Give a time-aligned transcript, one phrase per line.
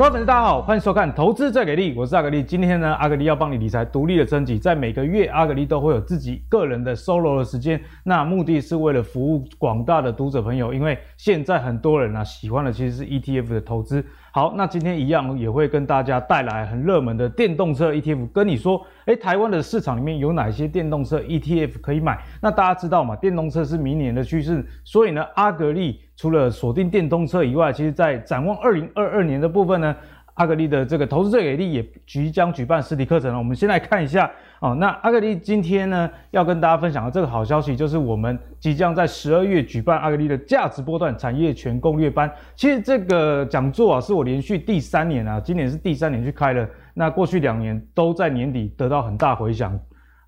[0.00, 2.42] 各位粉丝，大家好，欢迎收看《投资再给力》，我是阿格力。
[2.42, 7.78] 今天呢，阿格力要帮你理财独立的升级，在每个月，阿格力都会有自己个人的 solo 的时间。
[8.02, 14.02] 那目的是为了服务广大的读者朋友，因为现在很多人啊喜欢的其实是 ETF 的投资。
[14.32, 22.16] 好，那今天一样也会跟大家带来很热门的电动车 ETF，跟你说，诶，台湾的市场里面有哪些电动车 ETF 可以买？
[22.40, 26.00] 那大家知道嘛，电动车是明年的趋势，所以呢，阿格力。
[26.16, 29.96] 除了锁定电动车以外，其实在展望二零二二年的部分呢，
[30.34, 33.38] 阿格力的这个投资最给力也即将举办实体课程了。
[33.38, 34.30] 我们先来看一下
[34.60, 34.74] 哦。
[34.76, 42.30] 那阿格力今天呢要跟大家分享的这个好消息，就是我们即将在十二月举办阿格力的价值波段产业全攻略班。
[42.54, 46.68] 其实这个讲座啊，是我连续第三年啊，今年是第三年去开了。
[46.94, 49.78] 那过去两年都在年底得到很大回响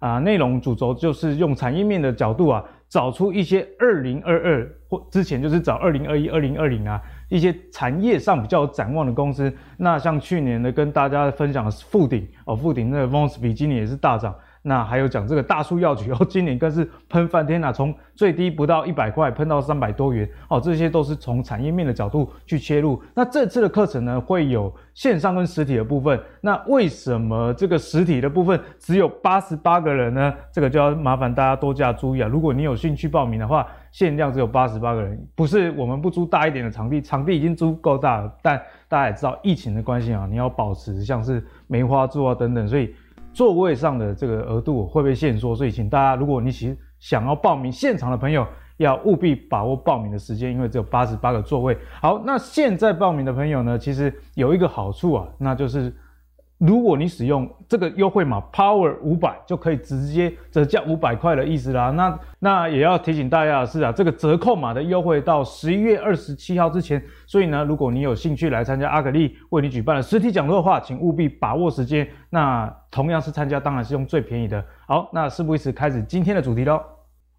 [0.01, 0.19] 啊。
[0.19, 2.65] 内容主轴就是用产业面的角度啊。
[2.89, 7.01] 找出一些二零二二或之前就是找二零二一、二零二零啊，
[7.33, 9.51] 一些产业上比较有展望的公司。
[9.79, 14.35] 那像去年呢跟大家分享的是富鼎哦，富鼎那个 Vonsby 今年也是大涨。
[14.65, 23.02] 那还有讲这个大树药局哦，今年更是喷翻天呐，从最低不到一百块喷到三百多元哦，这些都是从产业面的角度去切入。
[23.13, 26.21] 那这次的课程呢，会有线上跟实体的部分。
[26.40, 30.33] 那为什么这个实体的部分只有八十八个人呢？
[30.52, 32.29] 这个就要麻烦大家多加注意啊！
[32.29, 42.95] 如果你有兴趣报名的话，限量只有八十八个人，不是我们不租大一点的场地，场地已经租够大了，但大家也知道疫情的关系啊，你要保持像是梅花座啊等等，所以。
[43.33, 51.77] 座位上的这个额度会被限缩，所以请大家，如果你其实想要报名现场的朋友，要务必把握报名的时间，因为只有八十八个座位。
[52.01, 55.95] 好，那现在报名的朋友呢，其实有一个好处啊，那就是。
[56.65, 61.91] 如果你使用这个优惠码 Power 五百，就可以直接折价五百块的意思啦。
[61.91, 67.03] 那那也要提醒大家的是啊，这个折扣码的优惠到十一月二十七号之前。
[67.27, 72.06] 所以呢，如果你有兴趣来参加阿格力为你举办的实体讲座的话，请务必把握时间。
[72.31, 74.65] 那同样是参加，当然是用最便宜的。
[74.87, 76.81] 好，那事不宜迟，开始今天的主题喽。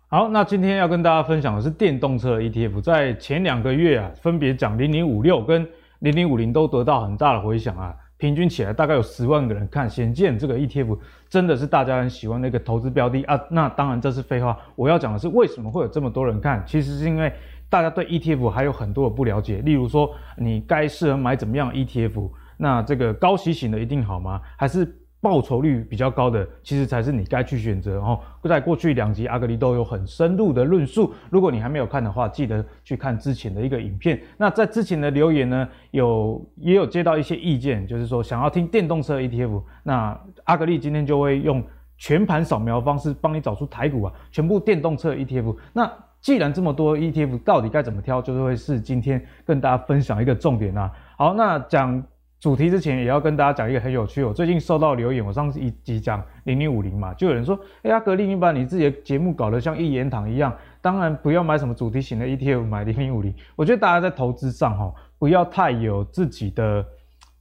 [0.09, 5.65] 好，那今天要跟大家分享的是电动车 ETF，在前两个月啊，分别讲零零五六跟
[5.99, 7.95] 零零五零都得到很大的回响啊。
[8.23, 10.97] 平均起来大概有十万个人看，显见这个 ETF
[11.27, 13.37] 真的是大家很喜欢的一个投资标的啊。
[13.49, 17.29] 那当然这是废话，我要讲的是为什么会有这么多人看，其实是因为
[17.67, 19.57] 大家对 ETF 还有很多的不了解。
[19.57, 22.31] 例如说，你该适合买怎么样 ETF？
[22.55, 24.39] 那这个高息型的一定好吗？
[24.55, 25.02] 还是？
[25.23, 28.19] 报酬率比较高的，其实才是你该去选择哦。
[28.43, 34.21] 在过去两集阿格力都有很深入的论述，如果你还没有看的话，记得去看之前的一个影片。
[34.37, 41.63] 那在之前的留言呢，有也有接到一些意见，就是说想要听电动车 ETF，那阿格力今天就会用
[41.97, 45.55] 全盘扫描方式帮你找出台股啊，全部电动车 ETF。
[45.71, 50.91] 那既然这么多 ETF，到底该怎么挑，就是会是今天跟大家分享一个重点啊。
[51.17, 52.03] 好，那讲。
[52.43, 63.33] 主题之前也要跟大家讲一个很有趣，我最近收到留言，我上次一集讲零零五零嘛，就有人说，哎呀，格力，你把你自己的节目搞得像一言堂一样，当然不要买什么主题型的 ETF，买零零五零。
[63.55, 66.85] 我觉得大家在投资上哈，不要太有自己的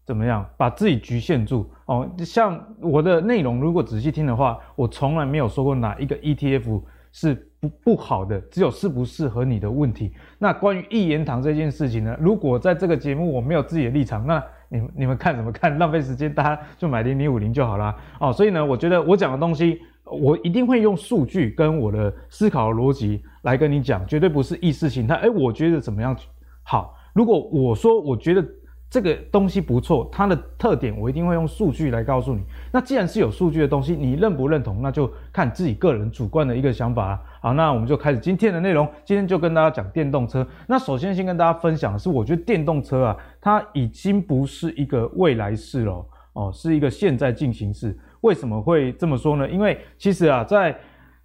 [0.06, 2.08] 怎么样，把自己局限住哦。
[2.18, 6.80] 像我的内容，如果仔细听的话，我从来没有说过哪一个 ETF
[7.10, 10.12] 是不不好的，只有适不适合你的问题。
[10.36, 15.78] 那关于一言堂这件事情呢，如果在这个节目我没有自己的立场，那你们你们看怎么看？
[15.78, 17.94] 浪费时间，大家就买零零五零就好啦。
[18.18, 18.32] 哦。
[18.32, 25.14] 所以呢，我觉得我讲的东西，我一定会用数据跟我的思考逻辑来跟你讲，绝对不是意识形态。
[25.14, 26.16] 哎，我觉得怎么样
[26.64, 26.96] 好？
[27.14, 28.44] 如果我说我觉得
[28.92, 32.42] 这个东西不错，它的特点，我一定会用数据来告诉你。
[32.70, 37.22] 那既然是有数据的东西，你认不认同，那就看自己个人主观的一个想法啦。
[37.40, 38.86] 好，那我们就开始今天的内容。
[39.02, 40.46] 今天就跟大家讲电动车。
[40.66, 47.98] 那首先先跟大家分享的是，我觉得电动车啊，它已经不是一个未来式了哦，是一个现在进行式。
[48.20, 49.48] 为什么会这么说呢？
[49.48, 50.76] 因为其实啊，在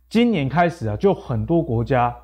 [0.07, 2.15] 今年开始啊，就很多国家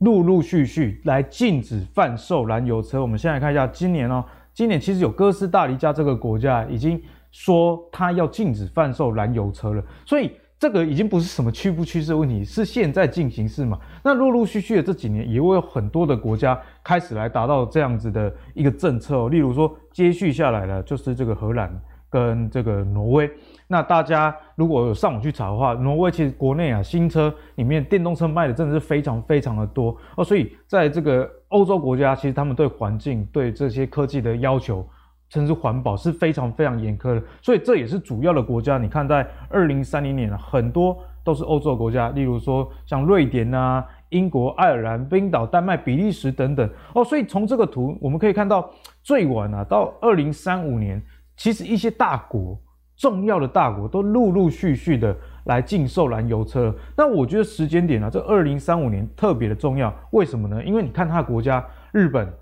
[0.00, 3.00] 陆陆续续来禁止贩售燃油车。
[3.00, 4.22] 我们先来看一下今年哦，
[4.54, 7.00] 今年其实有哥斯达黎加这个国家已经
[7.30, 10.30] 说它要禁止贩售燃油车了，所以。
[10.62, 13.76] 这个已经不是什么趋不趋势的问题，是现在进行式嘛？
[14.04, 19.28] 那陆陆续续的这几年，也会有很多的国家开始来达到这样子的一个政策哦。
[19.28, 21.68] 例如说，接续下来了就是这个荷兰
[22.12, 23.28] 跟这个挪威。
[23.66, 30.22] 那大家如果有上网去查的话，挪威其实国内啊新车里面电动车卖的真的是非常非常的多哦。
[30.22, 34.86] 所以在这个欧洲国家，其实他们对环境对这些科技的要求。
[35.28, 38.76] 甚至环保是非常非常严苛的，所以这也是主要的国家。
[38.76, 40.94] 你看，在二零三零年，很多
[41.24, 47.02] 都是欧洲国家，例如说像瑞典啊、英国、爱尔兰、冰岛、丹麦、比利时等等哦。
[47.02, 48.68] 所以从这个图我们可以看到，
[49.02, 51.02] 最晚啊到二零三五年，
[51.36, 52.60] 其实一些大国、
[52.96, 56.74] 重要的大国都陆陆续续的来禁售燃油车。
[56.96, 60.62] 那我觉得时间点啊，这二零三五年特别的重要，为什么呢？
[60.64, 62.32] 因为你看它的国家，日本、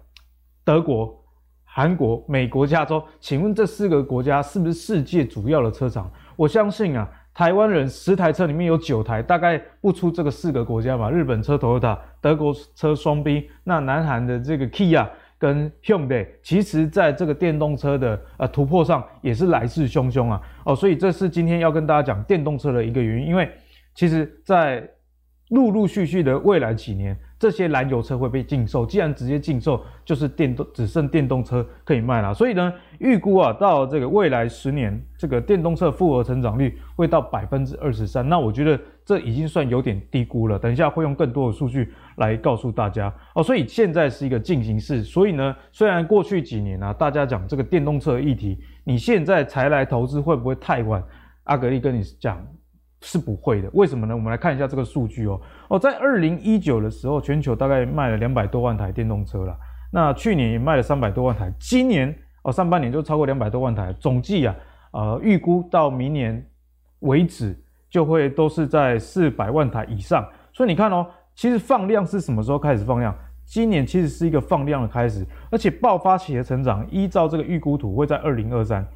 [0.64, 1.16] 德国。
[1.72, 6.10] 韩国、美国、加州，请问这四个国家是不是世界主要的车厂？
[6.34, 11.08] 我相信啊，台湾人十台车里面有九台，大概不出这个四个国家吧。
[11.08, 15.08] 日本车 Toyota，德国车双 B，那南韩的这个 Kia
[15.40, 20.40] 跟 Hyundai，其实在这个电动车的呃突破上也是来势汹汹啊。
[20.66, 23.50] 哦，所以这是今天要跟大家讲电动车的一个原因，因为
[23.94, 24.87] 其实在
[25.48, 27.19] 陆陆续续的未来几年。
[27.40, 32.34] 这些燃油车会被禁售，既然直接禁售，就是电动只剩电动车可以卖了。
[32.34, 38.28] 所以呢，预估啊，到这个未来十年，这个电动车复合成长率会到百分之二十三。
[38.28, 38.78] 那我觉得
[39.10, 40.56] 这已经算有点低估了。
[40.56, 43.42] 等一下会用更多的数据来告诉大家哦。
[43.42, 45.02] 所以现在是一个进行式。
[45.02, 51.02] 所以呢，虽然过去几年啊，大家讲这个电动车的议题，你现在才来投资会不会太晚？
[51.44, 52.40] 阿格力跟你讲。
[53.02, 54.14] 是不会的，为什么呢？
[54.14, 55.40] 我们来看一下这个数据哦。
[55.70, 59.56] 哦，在二零一九的时候，全球大概卖了两百多万台电动车了。
[59.90, 64.54] 那去年也卖了三百多万台，今年哦上半年就超过两百多万台，总计啊，
[64.92, 66.46] 呃，预估到明年
[66.98, 67.58] 为止
[67.90, 70.26] 就会都是在四百万台以上。
[70.52, 73.14] 所以你看哦，其实放量是什么时候开始放量？
[73.44, 78.87] 今年其实是一个放量的开始，而且爆发期的成长，依照这个预估图会在二零二三。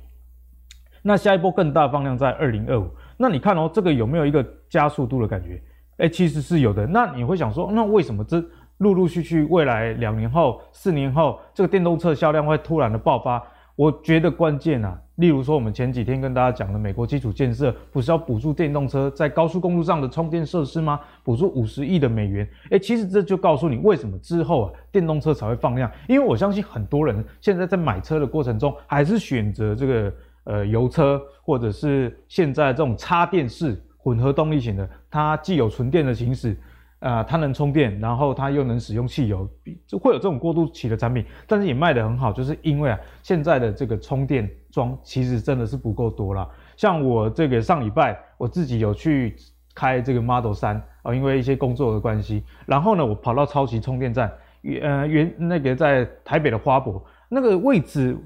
[1.02, 2.88] 那下一波更大放量在二零二五。
[3.16, 5.60] 那你看哦，这个有没有一个加速度的感觉？
[5.96, 6.86] 哎，其实是有的。
[6.86, 8.42] 那你会想说，那为什么这
[8.78, 13.42] 陆陆续续未来两年后、四年后，这个电动车销量会突然的爆发？
[13.76, 21.00] 我觉得关键啊，例如说我们前几天跟大家讲的美国基础建设，不是要补助电动车在高速公路上的充电设施吗？
[21.22, 22.48] 补助五十亿的美元。
[22.70, 25.90] 哎，其实这就告诉你为什么之后啊，电动车才会放量。
[26.08, 30.12] 因为我相信很多人现在在买车的过程中，还是选择这个。
[30.46, 36.54] 呃，油车或者是现在这种插电式混合动力型的，它既有纯电的行驶，
[36.98, 39.48] 啊、它能充电，然后它又能使用汽油，
[39.86, 46.48] 就会有这种过渡期的产品，但是也卖得很好，就是因为啊，现在的这个充电装其实真的是不够多啦。
[46.76, 49.36] 像我这个上礼拜我自己有去
[49.74, 54.32] 开这个 Model 3啊，因为一些工作的关系，然后呢，我跑到超级充电站，
[54.82, 58.18] 呃，原那个在台北的花博那个位置。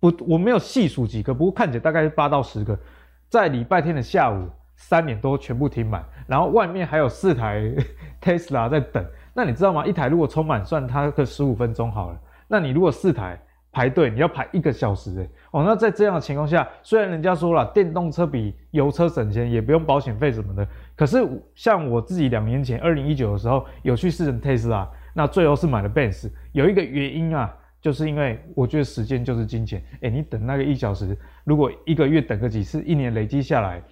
[0.00, 2.78] 我我没有细数几个，不过看起来大概八到十个，
[3.30, 4.46] 在礼拜天的下午
[4.76, 7.62] 三点多全部停满，然后外面还有四台
[8.20, 9.02] Tesla 在等。
[9.32, 9.86] 那你知道吗？
[9.86, 13.40] 一台如果充满算它个十五分钟好了，那你如果四台
[13.74, 15.28] 排队，你要排一个小时诶。
[15.50, 20.66] 哦，那在这样的情况下，虽然人家说了电动车比油车省钱，也不用保险费什么的，
[20.96, 21.18] 可是
[21.54, 27.52] 像我自己两年前二零一九的时候有去试乘 Tesla，那最后是买了 Benz，有一个原因啊。
[27.84, 33.82] 就是因为我觉得时间就是金钱，哎，你等那个一小时，如果一个月等个几次，一年累积下来，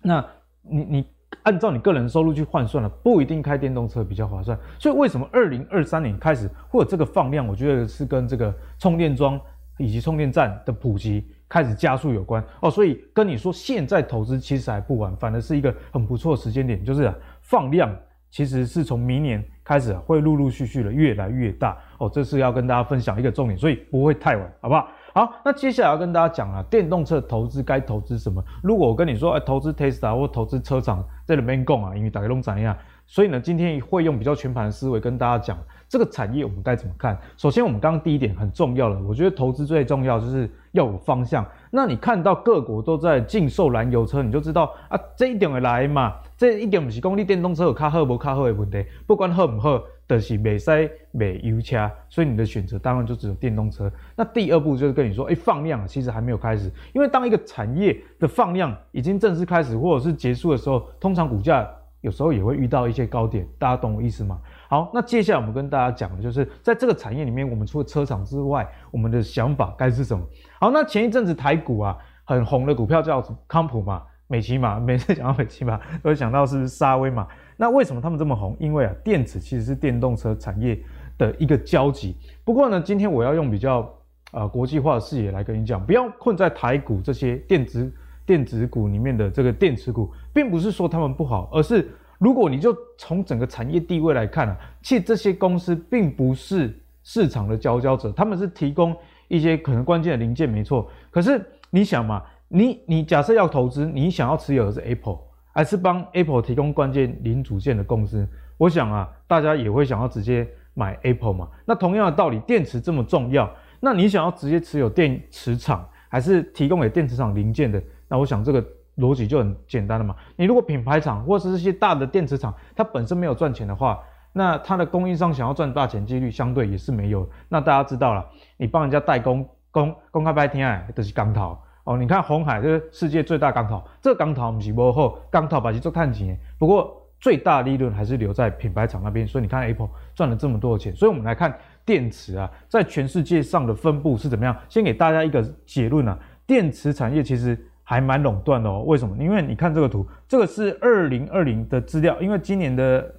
[0.00, 0.24] 那
[0.62, 1.06] 你你
[1.42, 4.58] 按照你个人收入去换算了，不一定开电动车比较划算。
[4.78, 7.46] 所以为什么二零二三年开始会有这个放量？
[7.46, 9.40] 我觉得是跟这个充电桩
[9.78, 12.70] 以及充电站的普及开始加速有关哦。
[12.70, 17.94] 所以跟你说，现在投资其实还不晚，反而是一个很不错的时间点，就是啊，放量。
[18.30, 24.88] 其实是从明年开始会陆陆续续的越来越大哦，这是要跟大家分享一个重点，所以不会太晚，好不好？
[25.14, 28.42] 好，那接下来要跟大家讲啊，电动车投资该投资什么？
[28.60, 32.76] 如果我跟你说，哎，投资 Tesla 或投资车厂这里面讲啊，因为大家都怎样？
[33.06, 35.58] 所以呢，今天会用比较全盘的思维跟大家讲
[35.94, 37.16] 这个产业我们该怎么看。
[37.36, 41.46] 首先，我们刚刚第一点很重要的，我觉得投资最重要就是要有方向。
[41.70, 46.16] 那你看到各国都在禁售燃油车，你就知道啊，这一点会来嘛。
[46.36, 53.88] 这一点不是讲你电动车有较好无较好的问题，不管好不好，就是未使卖油车，所以你的选择当然就只有电动车。
[54.16, 61.64] 那第二步就是跟你说，哎，放量其实还没有开始，因为当一个产业的放量已经正式开始或者是结束的时候，通常股价
[62.00, 64.40] 有时候也会遇到一些高点，大家懂我意思吗？
[64.74, 70.26] 好，那接下来我们跟大家讲的就是，在这个产业里面，我们除了车厂之外，我们的想法该是什么？
[70.58, 74.02] 好，那前一阵子台股啊很红的股票叫康普嘛。
[74.26, 77.24] 美琪嘛，每次讲到美琪嘛，都会想到是沙威玛？
[77.56, 78.56] 那为什么他们这么红？
[78.58, 80.76] 因为啊，电池其实是电动车产业
[81.16, 82.16] 的一个交集。
[82.42, 83.88] 不过呢，今天我要用比较
[84.32, 87.94] 呃国际化的视野来跟你讲，不要困在台股这些电子
[88.26, 91.88] 电子股里面的这个电池股，并不是说他们不好，而是
[92.24, 98.96] 如果你就从整个产业地位来看啊，其实这些公司并不是市场的佼佼者，他们是提供
[99.28, 100.90] 一些可能关键的零件，没错。
[101.10, 102.22] 可是你想嘛？
[102.48, 105.18] 你你假设要投资，你想要持有的是 Apple，
[105.52, 108.26] 还是帮 Apple 提供关键零组件的公司？
[108.56, 111.50] 我想啊，大家也会想要直接买 Apple 嘛。
[111.66, 117.82] 那同样的道理，电池这么重要，那你想要直接持有电池厂，还是提供给电池厂零件的？
[118.08, 118.64] 那我想这个
[118.96, 120.14] 逻辑就很简单了嘛。
[120.36, 124.00] 你如果品牌厂或是这些大的电池厂，它本身没有赚钱的话，
[124.32, 127.28] 那它的供应商想要赚大钱几率相对也是没有。
[127.48, 128.24] 那大家知道了，
[128.56, 131.96] 你帮人家代工，公公开白天哎，都是钢套哦。
[131.96, 137.00] 你看红海这个世界最大钢套，这个钢套不是无好，钢头把其做碳钱，不过。
[137.20, 140.94] 最大利润还是留在品牌厂那边，所以你看 Apple 赚了这么多的钱。
[140.94, 144.54] 所以我们来看电池啊，在全世界上的分布是怎么样？
[144.68, 148.82] 先给大家一个结论啊，电池产业其实还蛮垄断的哦。
[148.84, 149.16] 为什么？
[149.22, 153.14] 因为你看这个图，这个是二零二零的资料，因为今年的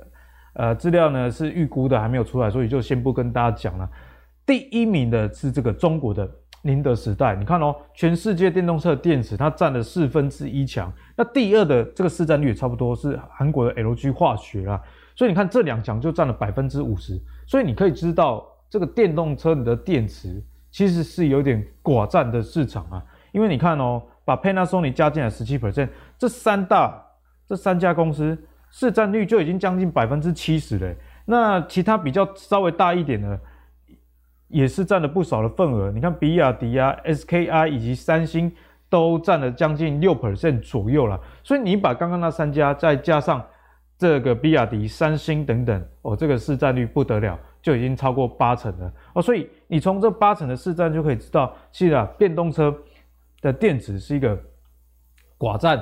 [0.56, 3.90] 呃资料呢是预估的，还没有出来，所以就先不跟大家讲了。
[4.46, 6.30] 第一名的是这个中国的。
[6.68, 10.92] 宁德时代，你看哦，全世界电动车电池它占了四分之一强。
[11.16, 14.82] 那第二的这个市占率也差不多是韩国的 LG 化学啦。
[15.16, 17.22] 所以你看这两强就占了百分之五十。
[17.46, 23.06] 所以你可以知道，这个电动车你的电池其实是有点寡占的市场啊。
[23.32, 27.02] 因为你看哦，把 Panasonic 加进来十七 percent，这三大
[27.48, 28.38] 这三家公司
[28.70, 30.94] 市占率就已经将近百分之七十了。
[31.24, 33.40] 那其他比较稍微大一点的。
[34.48, 38.50] 也是占了不少的份额，你看比亚迪啊、SKI 以及三星
[38.88, 41.20] 都占了将近六 percent 左右了。
[41.44, 43.44] 所以你把刚刚那三家再加上
[43.98, 49.22] 这个比亚迪、三星等等，哦，这个市占率不得了，就已经超过八成了哦。
[49.22, 52.74] 所以你从这八成的市占就可以知道，其实啊，电动车
[53.46, 54.36] 的电池是一个
[55.38, 55.82] 寡占。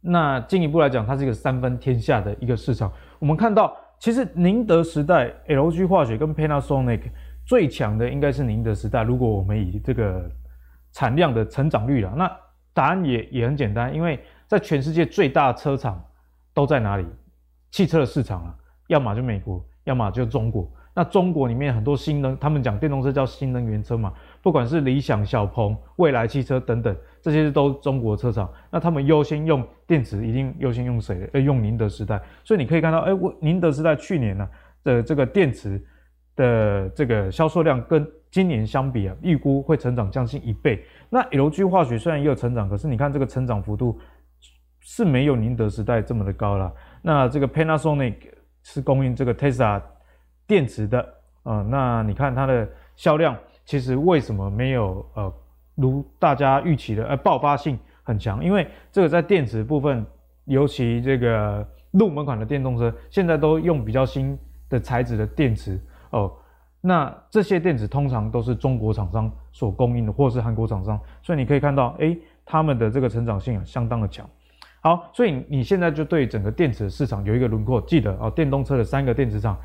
[0.00, 2.90] 那进一步来讲，它是一个三分天下的一个市场。
[3.18, 7.02] 我们看到，其实宁德时代、LG 化学跟 Panasonic。
[7.44, 9.02] 最强的应该是宁德时代。
[9.02, 10.30] 如果我们以这个
[10.92, 12.30] 产量的成长率了，那
[12.72, 16.02] 答案也也很简单，因为在全世界最大车厂
[16.54, 17.04] 都在哪里？
[17.70, 18.54] 汽车的市场啊，
[18.86, 20.70] 要么就美国，要么就中国。
[20.94, 28.52] 那中国里面很多新能，他们讲电动车叫新能源车嘛，不管是理想、小鹏、蔚来汽车等等，这些都中国车厂。
[28.70, 31.30] 那他们优先用电池，一定优先用谁？
[31.32, 32.20] 呃，用宁德时代。
[32.44, 34.48] 所以你可以看到，哎，我宁德时代去年呢
[34.82, 35.80] 的这个电池。
[36.34, 40.82] 的这个销售量跟今年相比啊，预估会成长将近一倍。
[41.10, 44.00] 那 LG 化学虽然也有成长，可是你看这个成长幅度
[44.80, 46.72] 是没有宁德时代这么的高了。
[47.02, 48.14] 那这个 Panasonic
[48.62, 49.82] 是供应这个 Tesla
[50.46, 51.06] 电池的
[51.42, 55.32] 啊、那你看它的销量其实为什么没有呃
[55.74, 58.44] 如大家预期的呃爆发性很强？
[58.44, 60.04] 因为这个在电池部分，
[60.44, 64.38] 尤其这个入门款的电动车，现在都用比较新
[64.68, 65.80] 的材质的电池。
[66.10, 66.30] 哦，
[66.80, 74.28] 那这些电池通常都是中国厂商所供应的，或是韩国厂商，所以你可以看到，哎，他们的这个成长性啊相当的强。
[74.80, 79.56] 好，所以你现在就对整个电池市场有一个轮廓，记得哦，电动车的三个电池厂：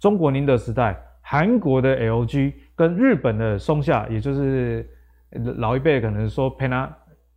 [0.00, 4.84] 中国宁德时代、韩国的 LG 跟日本的松下，也就是
[5.56, 6.88] 老一辈可能说 Pana，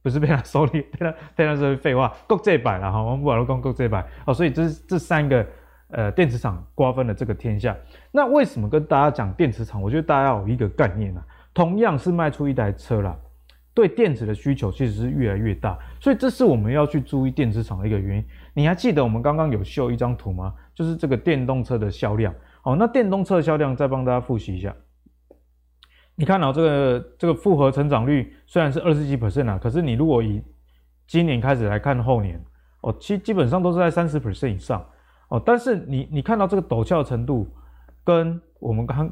[0.02, 5.46] 不是 Panasonic，Pana，Pana 是废话，国际版了哈，我们不讲国际版哦，所以这是这三个。
[5.90, 7.74] 呃，电池厂瓜分了这个天下。
[8.12, 9.80] 那为什么跟大家讲电池厂？
[9.80, 11.24] 我觉得大家有一个概念啊，
[11.54, 13.16] 同样是卖出一台车啦，
[13.72, 18.25] 对电池的需求其实是越来越大，所以这是我们要去注意电池厂的一个原因。
[18.56, 20.56] 你还记得我们刚刚有秀一张图吗？
[20.74, 22.34] 就是这个电动车的销量。
[22.64, 24.75] 好，那电动车的销量再帮大家复习一下。
[26.16, 30.42] 你看到这个这个复合成长率虽然是二十几 percent 啊，可是你如果以
[31.08, 32.44] 今年开始来看后年，
[32.82, 34.86] 哦，其基本上都是在三十 percent 以上。
[35.28, 37.48] 哦，但是你你看到这个陡峭程度，
[38.04, 39.12] 跟我们刚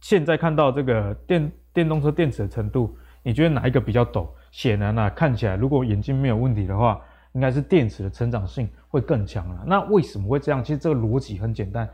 [0.00, 4.26] 现在看到这个电电动车电池的程度，你觉得哪一个比较陡？
[4.50, 7.00] 显然啊，看起来如果眼睛没有问题的话，
[7.34, 9.62] 应该是电池的成长性会更强了。
[9.66, 10.64] 那为什么会这样？
[10.64, 11.88] 其实这个逻辑很简单，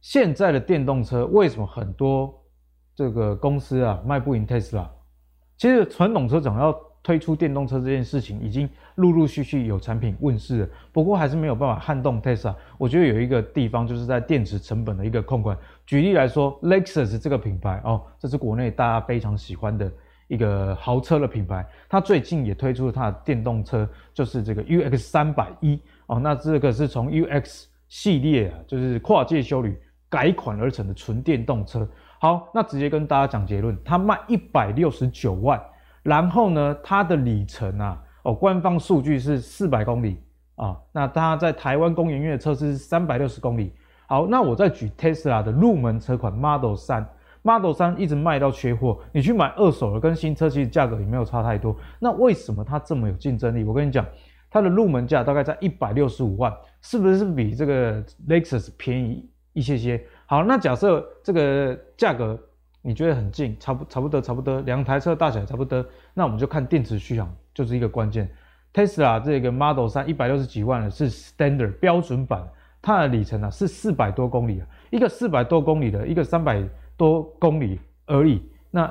[0.00, 2.41] 现在的电动车为什么很多
[2.94, 4.90] 这个公司啊卖不赢特斯拉？
[5.56, 12.54] 其实传统车厂要推出电动车这件事情已经陆陆续续有产品问世了，不过还是没有办法撼动 Tesla。
[12.78, 15.56] 我觉得有一个地方就是在电池成本的一个控管。
[15.86, 19.90] 举例来说，Lexus 这个品牌哦，这是国内大家非常喜欢的
[20.28, 26.20] 一个豪车的品牌，它最近也推出了它的电动车，就是这个 UX 三百一哦。
[26.20, 29.76] 那这个是从 UX 系列啊，就是跨界修旅
[30.08, 31.88] 改款而成的纯电动车。
[32.22, 35.60] 好，那直接跟大家讲结论，它卖一百六十九万。
[36.04, 40.22] 然后呢，它的里程啊，哦，官方数据是四百公里
[40.54, 40.78] 啊。
[40.92, 43.72] 那它在台湾工研院的测试是三百六十公里。
[44.06, 49.00] 好，那我再举 Tesla 的入门车款 Model 3，Model 3一直卖到缺货。
[49.10, 51.74] 你去买二手的跟新车其实价格也没有差太多。
[51.98, 53.64] 那为什么它这么有竞争力？
[53.64, 54.06] 我跟你讲，
[54.48, 60.00] 它的入门价大概在一百六十五万，是不是比这个 Lexus 便宜一些些？
[60.32, 62.40] 好，那假设这个价格
[62.80, 65.84] 你觉得很近，差不差不多差不多，两台车大小差不多，
[66.14, 68.26] 那我们就看电池续航就是一个关键。
[68.72, 72.48] Tesla 这个 Model 3一百六十几万的是 Standard 标准版，
[72.80, 78.42] 它的里程啊是四百多公里，一个四百多公里的，一个三百多公里而已。
[78.70, 78.90] 那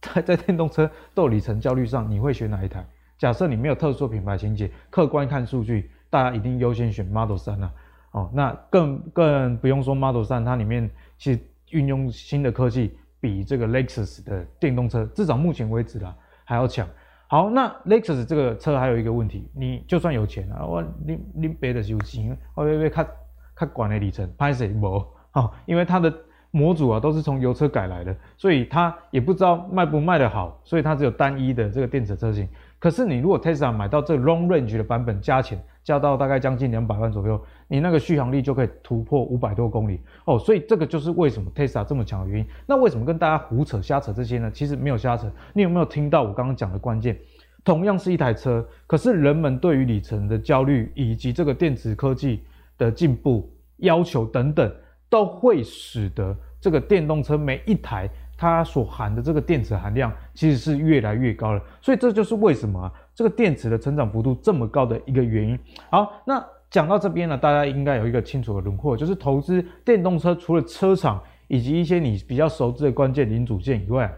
[0.00, 2.82] 在在电动车都里程焦虑上，你会选哪一台？
[3.18, 7.70] 假设你没有特殊品牌情节，客观看数据，大家一定优先选 Model 3啊。
[8.18, 11.38] 哦，那更更不用说 Model 3，它里面其实
[11.70, 16.12] 运用新的科技，比这个 Lexus 的电动车至少目前为止啦
[16.44, 16.88] 还要强。
[17.28, 23.06] 好，那 Lexus 这个车还有一个问题，你就算有钱啊，我你你别的有钱，会不会看
[23.54, 25.04] 看管的里程，拍谁不？
[25.30, 26.12] 好，因为它的
[26.50, 32.48] 模组啊都是从油车改来的，所以它也不知道卖不卖得好，所以它只有单一的这个电池车型。
[32.78, 40.38] 可是你如果 Tesla 买到这 Long Range 的版本，加钱加到大概将近两百万左右，你那个续航力就可以突破五百多公里哦。
[40.38, 42.46] 所以这个就是为什么 Tesla 这么强的原因。
[42.66, 44.50] 那为什么跟大家胡扯瞎扯这些呢？
[44.52, 45.28] 其实没有瞎扯。
[45.52, 47.18] 你有没有听到我刚刚讲的关键？
[47.64, 52.44] 同样是一台车，可是人们对于里程的焦虑，以及这个电池科技
[52.78, 54.72] 的进步要求等等，
[55.10, 58.08] 都会使得这个电动车每一台。
[58.38, 65.58] 它所含的这个电池含量其实是越来越高了，所以这就是为什么啊，这个电池的成长幅度这么高的一个原因。
[65.90, 74.08] 好，那讲到这边呢，大家应该有一个清楚的轮廓，就是投资电动车除了车厂以及一些你比较熟知的关键零组件以外，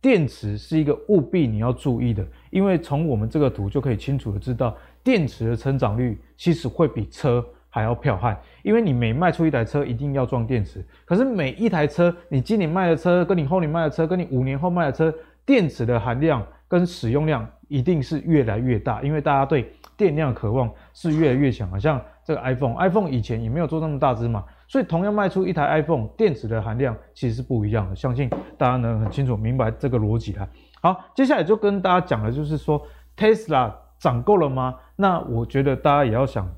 [0.00, 7.44] 电池是一个务必你要注意的，因为从我们这个图就可以清楚的知道，电池的成长率其实会比车。
[7.78, 10.84] 还要票悍，因为你每卖出一台车，一定要装电池。
[11.04, 15.14] 可是每一台车，你今年卖的车，跟你后年卖的车，跟你五年后卖的车，
[15.46, 21.78] 电池的含量跟使用量一定是越来越大，因为大家对电量渴望是越来越强好。
[21.78, 27.94] 像这个 iPhone，iPhone 以前也没有做那么大支嘛，所以同样卖出一台 iPhone，电池的含量其实是不一样的。
[27.94, 30.48] 相信大家能很清楚明白这个逻辑啊。
[30.82, 32.82] 好，接下来就跟大家讲的就是说
[33.16, 34.74] ，Tesla 涨够了吗？
[34.96, 36.48] 那我觉得大家也要想。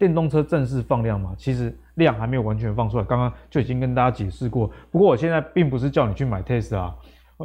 [0.00, 1.34] 电动车正式放量嘛？
[1.36, 4.66] 其实量还没有完全放出来，刚刚就已经跟大家解释过。
[4.90, 6.94] 不过我现在并不是叫你去买 Tesla，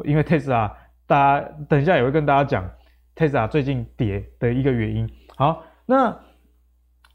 [0.05, 0.71] 因为 Tesla
[1.05, 2.71] 大家等一下也会跟大家讲
[3.13, 5.05] Tesla 最近跌的一个原因。
[5.35, 6.17] 好，那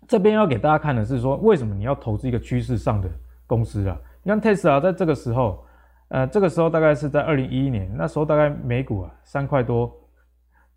[0.07, 3.09] 这边要给大家看的是说，为什么你要投资一个趋势上的
[3.46, 3.98] 公司啊？
[4.22, 5.64] 你看 Tesla 在这个时候，
[6.09, 9.90] 呃，这个时候大概是在二零一一年，那时候大概每股啊三块多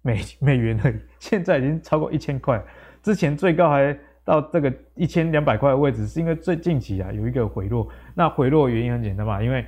[0.02, 2.63] 美美元而已，现在已经超过一千块，
[3.02, 3.93] 之前最高还。
[4.25, 7.86] 到这个一千两百块的位置，是因为最近期啊有一个回落。
[8.15, 9.65] 那回落原因很简单嘛，因为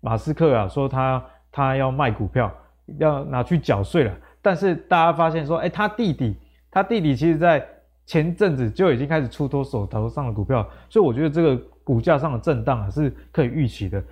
[0.00, 2.50] 马斯克啊说他他要卖股票，
[2.98, 4.14] 要拿去缴税了。
[4.40, 6.34] 但是大家发现说，哎，他弟弟
[6.70, 7.62] 他弟弟其实在
[8.06, 14.02] 前阵子就已经开始出脱手头上的股票，所以我觉得这个股价上的震荡啊是可以预期的。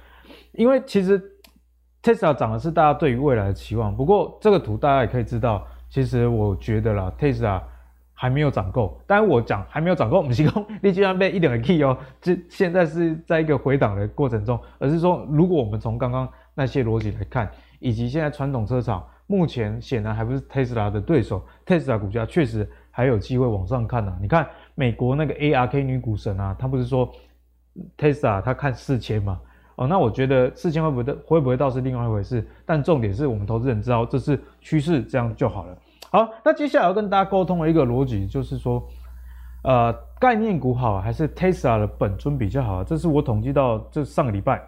[0.52, 1.18] 因为其实
[2.02, 3.96] Tesla 涨的是大家对于未来的期望。
[3.96, 7.62] 不过这个图大家也可以知道，其实我觉得啦，Tesla。
[8.18, 24.16] 还没有涨够，当然我讲还没有涨够，我们提供你居然被一点的 key 哦，这现在是在一个回档的过程中，而是说如果我们从刚刚那些逻辑来看，以及现在传统车厂目前显然还不是 Tesla 的对手，Tesla 股价确实还有机会往上看啊。
[24.18, 27.12] 你看美国那个 ARK 女股神啊，她不是说
[27.98, 29.38] Tesla 她看四千嘛？
[29.74, 35.76] 哦，那我觉得四千会不会会不会倒是另外一回事，但重点是我们投资人知道这是趋势，这样就好了。
[36.16, 38.82] 好，那接下来要跟大家沟通的一个逻辑就是说，
[39.64, 42.82] 呃，概念股好还是 Tesla 的本尊比较好？
[42.82, 44.66] 这是我统计到这上个礼拜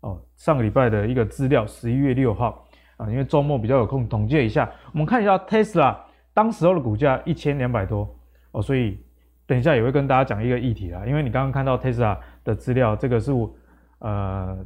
[0.00, 5.96] 哦，上个礼拜的一个资料，十一月六号啊，因为周末比较有空，统计一下，我们看一下 Tesla
[6.34, 8.12] 当时候的股价一千两百多
[8.50, 8.98] 哦，所以
[9.46, 13.48] 等一下也会跟大家讲一个议题啊，因为你刚刚看到 Tesla 的资料，这个是我
[14.00, 14.58] 呃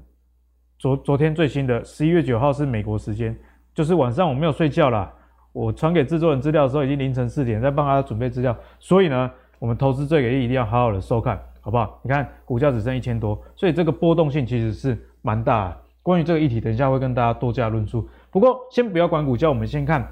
[0.79, 3.37] 昨昨天最新的十一月九号是美国时间，
[3.75, 5.13] 就是晚上我没有睡觉啦。
[5.55, 12.01] 我传给制作人资料的时候已经凌晨四点，在帮他准备资料，所以呢，我们投资最给力一定要好好的收看，好不好？
[12.03, 15.77] 你看股价只剩一千多，所以这个波动性其实是蛮大的。
[16.03, 18.09] 关于这个议题，等一下会跟大家多加论述。
[18.33, 20.05] 不过先不要管股价，我们先看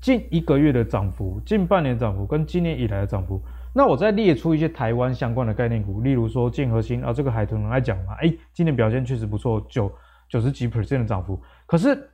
[0.00, 3.42] 近一个月的涨幅、近半年涨幅跟今年以来的涨幅。
[3.74, 9.90] 那我再列出一些台湾相关的概念股，例如说建和兴啊，这个海豚能来讲嘛，哎，今年表现确实不错，九
[10.28, 12.10] 九十几 percent 的涨幅，可是。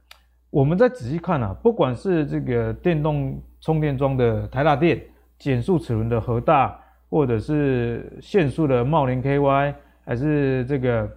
[0.50, 5.00] 我们再仔细看啊，不管是这个电动充电桩的台达电、
[5.38, 6.76] 减速齿轮的和大，
[7.08, 11.08] 或者是线束的茂林 KY，还是这个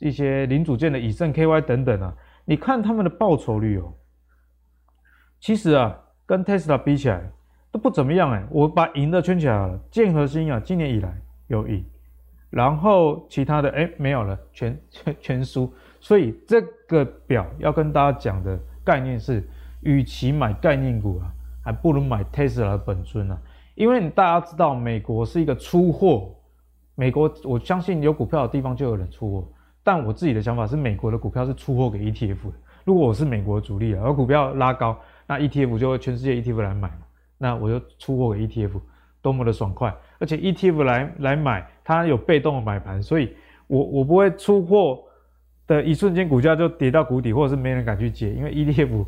[0.00, 2.12] 一些零组件的以盛 KY 等等啊，
[2.44, 3.94] 你看他们的报酬率哦，
[5.38, 7.30] 其实啊，跟 Tesla 比起来
[7.70, 9.78] 都不怎么样哎，我把赢的圈起来了。
[9.90, 11.84] 建和兴啊，今年以来有赢，
[12.50, 15.72] 然后其他的哎没有了，全全全输。
[16.04, 19.42] 所以这个表要跟大家讲的概念是，
[19.80, 21.32] 与其买概念股啊，
[21.64, 23.38] 还不如买 Tesla 本尊啊。
[23.74, 26.34] 因为大家知道，美国是一个出货，
[26.94, 29.48] 美国我相信有股票的地方就有人出货。
[29.82, 32.52] 但我自己的想法是，美国的股票是出货给 ETF 的。
[32.84, 34.94] 如果我是美国主力啊，而股票拉高，
[35.26, 36.98] 那 ETF 就会全世界 ETF 来买嘛。
[37.38, 38.78] 那我就出货给 ETF，
[39.22, 39.96] 多么的爽快！
[40.18, 43.34] 而且 ETF 来来买，它有被动的买盘，所以
[43.68, 45.02] 我我不会出货
[45.66, 49.06] 的一瞬间股价就跌到谷底，或者是没人敢去接，因为 ETF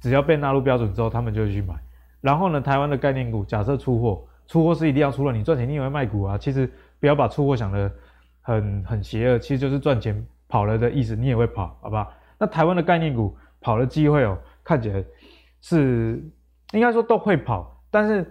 [0.00, 1.74] 只要被纳入标准之后，他们就会去买。
[2.20, 6.38] 然后呢，台湾的概念股，假设出货，出货是一定要出了，你赚钱你也会卖股啊。
[6.38, 7.90] 其实不要把出货想得
[8.42, 12.12] 很很邪恶，其实就是赚钱跑了的意思，你也会跑，好不好？
[12.38, 15.04] 那台湾的概念股跑的机会哦，看起来
[15.60, 16.22] 是。
[16.72, 18.26] 应该说都会跑，但是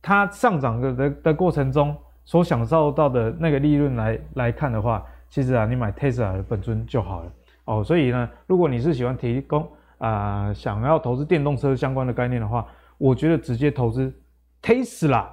[0.00, 1.94] 它上涨的的的过程中
[2.24, 7.32] 所享受到的那个利润来来看的话，其实啊，你买 Tesla 的本尊就好了
[7.64, 7.82] 哦。
[7.82, 9.66] 所以呢，如果你是喜欢提供
[9.96, 12.66] 啊、想要投资电动车相关的概念的话，
[12.98, 14.12] 我觉得直接投资
[14.60, 15.28] Tesla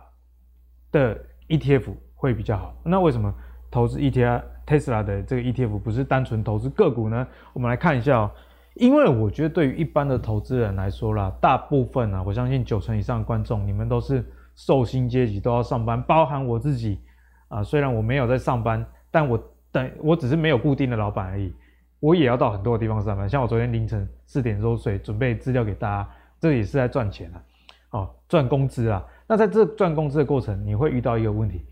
[0.89, 2.73] 的 ETF 会比较好。
[2.85, 3.33] 那为什么
[3.69, 7.27] 投资 ETF Tesla 的这个 ETF 不是单纯投资个股呢？
[7.51, 8.31] 我们来看一下哦。
[8.75, 14.23] 因为我觉得对于一般的投资人来说啦，大部分啊，我相信九成以上的观众，你们都是
[14.55, 17.01] 受薪阶级，都要上班，包含我自己
[17.49, 17.61] 啊。
[17.61, 19.37] 虽然我没有在上班，但我
[19.71, 21.53] 等我只是没有固定的老板而已，
[21.99, 23.29] 我也要到很多的地方上班。
[23.29, 27.43] 像我昨天凌晨四点多睡，准备资料给大家，这也是在赚钱啊，
[27.91, 29.05] 哦，赚工资啊。
[29.27, 31.65] 那在这赚工资的过程，你会遇到一个问题，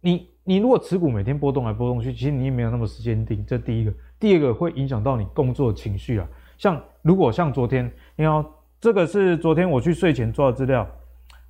[0.00, 3.92] 你你如果持股每天波动来波动去，其实你也没有那么时间定，这第一个。
[4.18, 8.44] 第二个会影响到你工作情绪啊，像如果像昨天，你看
[8.78, 10.86] 这个是昨天我去睡前抓的资料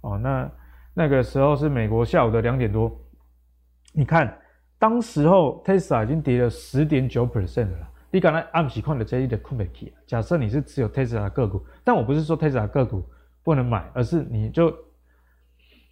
[0.02, 0.50] 哦，那
[0.94, 2.90] 那个时候是美国下午的两点多，
[3.92, 4.38] 你看
[4.80, 9.92] 当时候 Tesla 已经跌了十点九 percent 了，你刚才暗时看的这一点空没起。
[10.06, 13.04] 假设你是持有 Tesla 的个股，但我不是说 Tesla 个股
[13.42, 14.74] 不能买，而是你就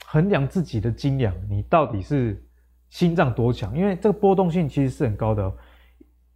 [0.07, 2.43] 衡量自己的斤两，你到底是
[2.89, 5.53] 心脏多强，因为这个波动性其实是很高的。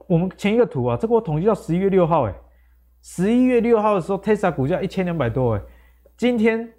[0.07, 2.35] 我们前一个图啊，这个我统计到十一月六号，哎，
[3.01, 5.62] 十一月六号的时候，Tesla 股价一千两百多，哎，
[6.19, 6.71] 今天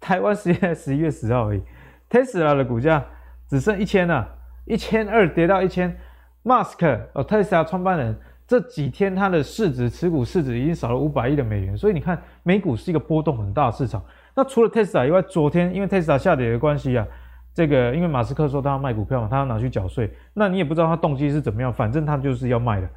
[0.00, 1.62] 台湾时间十一月十号而已
[2.10, 3.06] ，Tesla 的股价
[3.48, 4.28] 只剩一千了，
[4.64, 5.96] 一千二跌到一千。
[6.44, 8.14] Musk 哦，Tesla 创办人
[8.46, 14.04] 这几天他的市值持股市值已经少了五百亿的美元，所以你看美股是一个波动很大的市场。
[14.34, 17.06] 那除了 Tesla 以外，昨天因为 Tesla 下跌的关系啊。
[17.54, 22.88] 这个因为马斯克说他要卖股票嘛，他要拿去缴税，那你也不知道他动机是怎么样，反正他就是要卖的。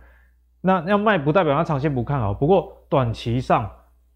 [0.62, 3.69] 那要卖不代表他长线不看好，不过短期上，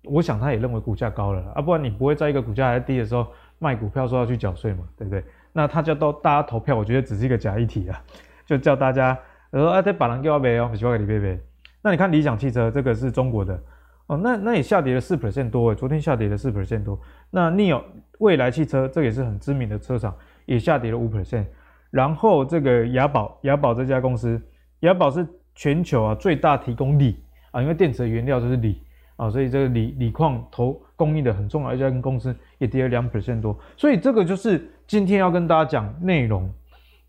[0.03, 3.27] 我想他也认为股价高了啊，不然你不会在一个股价还低的时候
[3.59, 5.23] 卖股票说要去缴税嘛，对不对？
[5.53, 8.03] 那他叫到大家投票，我觉得只是一个假议题啊，
[8.45, 9.17] 就叫大家
[9.51, 11.39] 说啊，这把人给我卖哦，喜欢给你背背。
[11.81, 13.59] 那你看理想汽车这个是中国的
[14.07, 16.99] 哦，那那也下跌了四 percent 多诶，昨天下跌了四 percent 多。
[17.29, 17.81] 那 NIO
[18.19, 20.15] 蔚来汽车这也是很知名的车厂。
[20.47, 21.45] 也下跌了五 percent，
[21.91, 24.41] 然后这个雅宝，雅宝这家公司，
[24.79, 27.15] 雅宝是全球啊最大提供锂
[27.51, 28.81] 啊，因为电池的原料就是锂
[29.17, 36.47] 啊，所以这个锂锂矿投供应的很重要一家公司也跌了两 percent 多，所以这个就是今天要跟大家讲内容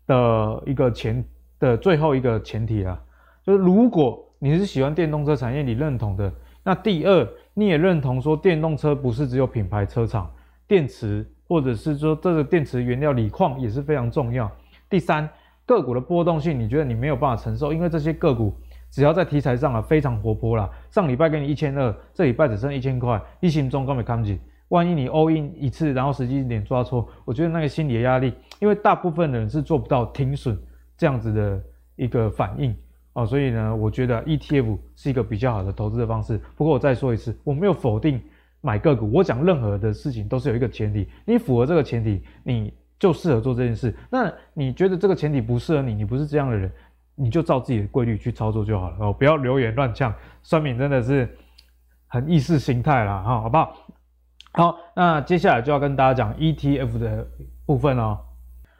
[0.07, 1.23] 的一个前
[1.59, 2.99] 的最后一个前提啊，
[3.45, 10.31] 就是如果你是喜欢电动车产业，你认同的，那第二你也认同说电动车不是只有品牌车厂，
[10.67, 11.29] 电池。
[11.45, 14.49] 或者是说这个电池原料锂矿也是非常重要。
[14.89, 15.29] 第三，
[15.67, 18.55] 个股的波动性，你觉得你没有办法承受，因为这些个股
[18.93, 20.69] 只要在题材上啊非常活泼啦。
[20.91, 24.39] 上礼拜给你一千二，这礼拜只剩一千块，你心中根本看不起。
[24.67, 30.55] 万一你 all in 一次，然后时机点抓错，我觉得那个心理的压力，因为大部分的人是做不到停损
[30.95, 31.59] 这样子的
[31.95, 32.75] 一个反应
[33.13, 36.39] 啊，所以呢，我觉得 ETF 是一个比较好的投资的方式。
[36.55, 38.21] 不过我再说一次，我没有否定。
[38.65, 43.93] 买个股，我讲任何的事情都是有一个前提，你符合这个前提，你就适合做这件事。
[44.09, 46.71] 那你觉得这个前提不适合你，你不是这样的人，
[47.15, 51.37] 你就照自己的规律去操作就好了哦，不要留言乱呛，酸民真的是
[52.07, 53.75] 很意识形态啦哈，好不好？
[54.53, 57.27] 好，那接下来就要跟大家讲 ETF 的
[57.65, 58.19] 部分哦。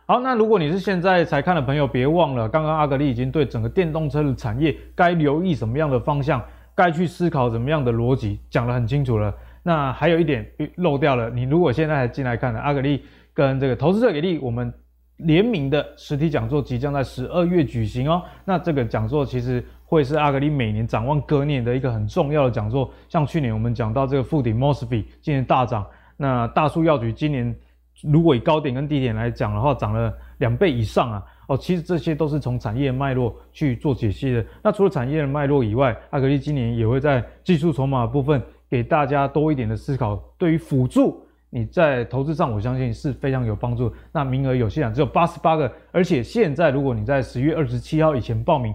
[0.05, 6.43] 好，那如果你是现在才看的朋友，别忘了刚刚阿格力已经对整个电动车的产业该留意什么样的方向，
[6.75, 9.33] 该去思考怎么样的逻辑，讲得很清楚了。
[9.63, 14.71] 那还有一点漏掉了，你如果现在还进来看的，阿格力跟这个投资者给力，我们
[15.17, 18.21] 联名的实体讲座即将在十二月举行哦。
[18.43, 22.91] 那这个讲座其实会是阿格力每年展望隔年的一个很重要的讲座。
[23.07, 25.85] 像去年我们讲到这个富鼎 Mosfet 今年大涨，
[26.17, 27.55] 那大树药局今年
[28.01, 31.23] 如果以高点跟低点来讲的话，涨了两倍以上啊。
[31.47, 34.43] 哦，其实这些都是从产业脉络去做解析的。
[34.61, 41.22] 那除了产业的脉络以外，阿格力今年也会在技术筹码部分给大家多一点的思考，对于辅助
[41.55, 43.93] 你在投资上，我相信是非常有帮助。
[44.11, 48.73] 那名额有限，只有八十八个，而且现在如果你在十月二十七号以前报名，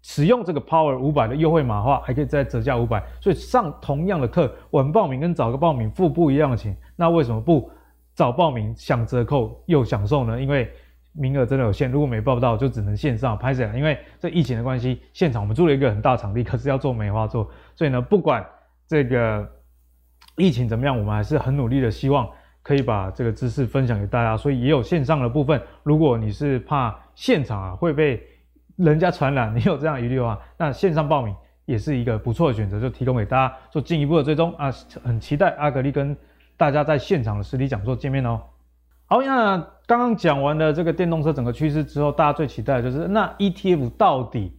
[0.00, 3.04] 使用这个 Power 五百的优惠码的话，还可以再折价五百。
[3.20, 7.70] 所以上同样的课，晚报名跟早个报名付不一样的钱，那为什么不
[8.14, 10.40] 早报名享折扣又享受呢？
[10.40, 10.70] 因为
[11.12, 13.70] 名额真的有限，如果没报到，就只能线上拍摄。
[13.74, 18.42] 因为这疫情的关系，现场我们租了一个很大场地，可是要做梅花座，所以呢，不管
[18.88, 19.46] 这个
[20.36, 22.28] 疫情怎么样，我们还是很努力的，希望
[22.62, 24.36] 可以把这个知识分享给大家。
[24.36, 28.22] 所以也有线上的部分，如果你是怕现场啊会被
[28.76, 34.70] 人家传染，你有这样疑虑的话，那线上报名也是一个不错的选择，就提供给大家做进一步的追踪啊。
[35.02, 36.16] 很期待阿格力跟
[36.56, 38.40] 大家在现场的实体讲座见面哦。
[39.06, 44.52] 好，那刚刚讲完了这个电动车整个趋势之后，大家最期待的就是那 ETF 到底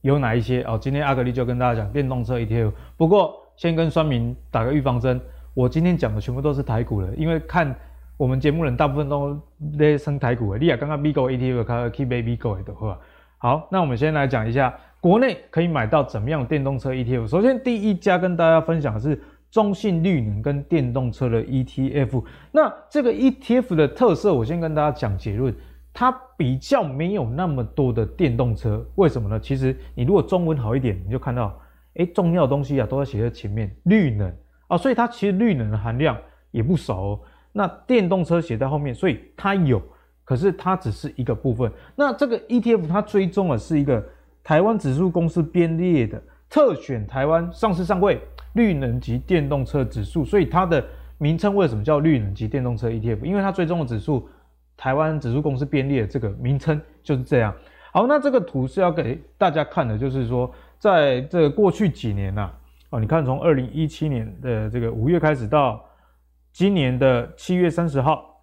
[0.00, 0.78] 有哪一些哦？
[0.80, 2.72] 今天阿格力就跟大家讲电动车 ETF。
[2.96, 5.20] 不过先跟酸民打个预防针，
[5.54, 7.74] 我今天讲的全部都是台股的，因为看
[8.16, 9.38] 我们节目人大部分都
[9.78, 10.58] 在升台股的。
[10.58, 12.98] 你也刚刚 Bigo ETF 开 Keep Baby Go 的话，
[13.38, 17.26] 好，那我们先来讲一下国内可以买到怎么样电动车 ETF。
[17.26, 19.20] 首先第一家跟大家分享的是。
[19.52, 25.54] 中信绿能跟电动车的 ETF，那这个 ETF 的特色，我先跟大家讲结论，
[25.92, 29.38] 它比较没有那么多的电动车，为什么呢？
[29.38, 31.54] 其实你如果中文好一点，你就看到，
[31.94, 34.32] 哎，重要的东西啊都在写在前面，绿能
[34.68, 36.16] 啊，所以它其实绿能的含量
[36.50, 37.20] 也不少哦。
[37.52, 39.82] 那电动车写在后面，所以它有，
[40.24, 41.70] 可是它只是一个部分。
[41.96, 44.04] 那这个 ETF 它追踪的是一个
[44.42, 48.20] 台湾指数公司编列的特选台湾上市上柜。
[48.54, 50.84] 绿能级电动车指数，所以它的
[51.16, 53.24] 名称为什么叫绿能级电动车 ETF？
[53.24, 54.28] 因为它追踪的指数，
[54.76, 57.54] 台湾指数公司编列的这个名称就是这样。
[57.92, 62.50] 好，那这个图是要给大家看的，就是说，在这过去几年呐、
[62.90, 65.80] 哦，你看从二零一七年的这个五月开始到
[66.52, 68.42] 今年的七月三十号，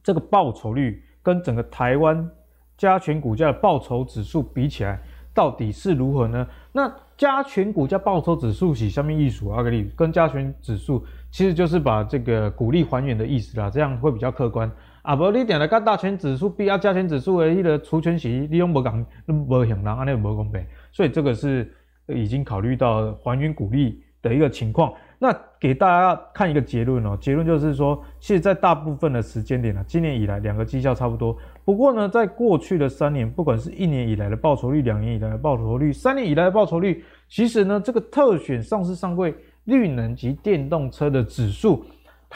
[0.00, 2.30] 这个报酬率跟整个台湾
[2.76, 5.02] 加权股价的报酬指数比起来，
[5.34, 6.46] 到底是如何呢？
[6.70, 9.50] 那加权股价报酬指数是什么意思？
[9.50, 14.70] 阿格力跟加权指数其实就是把这个股利还原的意思啦，这样会比较客观。
[15.06, 19.06] 啊，不，你点了个大权指数比啊加权指数的一个除权息，利用不讲，
[19.46, 20.60] 不很难，安尼不公平。
[20.90, 21.72] 所以这个是
[22.08, 24.92] 已经考虑到还原股利的一个情况。
[25.20, 31.38] 那给大家看一个结论哦，结论就是说，其实在大部分的时间点呢，今年以来两个绩效差不多。
[31.64, 39.32] 不过呢，在过去的三年，不管是一年以来的报酬率、两年以来的报酬率、三年以来的报酬率，其实呢，这个特选上市上柜
[39.66, 41.84] 绿能级电动车的指数，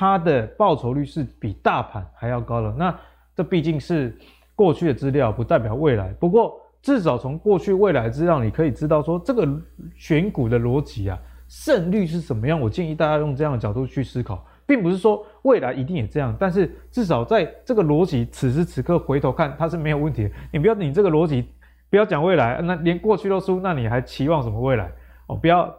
[0.00, 2.72] 它的报酬率是比大盘还要高的。
[2.72, 2.98] 那
[3.36, 4.16] 这毕竟是
[4.54, 6.08] 过去的资料，不代表未来。
[6.14, 9.46] 不过至少从过去未来资料，你可以知道说，这个
[9.94, 11.18] 选股的逻辑啊。
[11.48, 12.58] 胜率是怎么样？
[12.58, 20.30] 我建议大家用这样的角度去思考，并不是说未来一定也这样，但是至少在这个逻辑此时此刻回头看，它是没有问题的。
[20.50, 21.46] 你不要你这个逻辑
[21.90, 24.90] 不要讲未来，那连过去都输，那你还期望什么未来？
[25.26, 25.70] 哦，不要，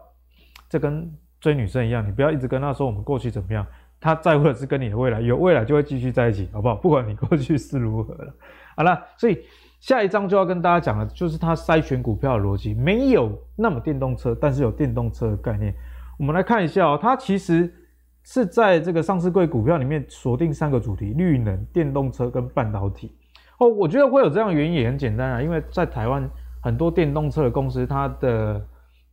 [0.70, 3.66] 这跟追女生一样，你不要一直跟她说我们过去怎么样，
[4.02, 6.76] 他在乎的是跟你的未来，有未来就会继续在一起，好不好？
[6.76, 8.34] 不管你过去是如何了。
[8.76, 9.42] 好了，所以。
[9.82, 15.74] 下一章就要跟大家讲的，就是他筛选股票的逻辑，没有那么电动车，但是有电动车的概念。
[16.20, 17.74] 我们来看一下哦，它其实
[18.24, 23.18] 是在这个上市柜股票里面锁定三个主题：绿能、电动车跟半导体。
[23.58, 26.30] 哦，我觉得会有这样的原因也很简单啊，因为在台湾
[26.62, 28.64] 很多电动车的公司，它的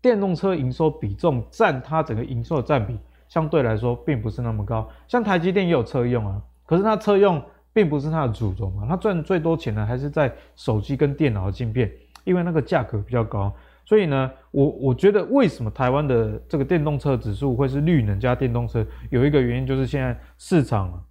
[0.02, 2.98] 电动车营收比重占它整个营收的占比，
[3.28, 4.88] 相对来说并不是那么高。
[5.06, 7.42] 像台积电也有车用啊，可是它车用。
[7.70, 11.88] 并不是它的主轴嘛，它赚最多钱的还是在手机跟电脑的晶片，
[12.24, 13.54] 因为那个价格比较高。
[13.84, 21.04] 所以呢，我我觉得为什么台湾的这个电动车指数会是绿能加电动车，有一个原因就是现在市场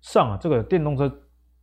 [0.00, 1.12] 上啊，这个电动车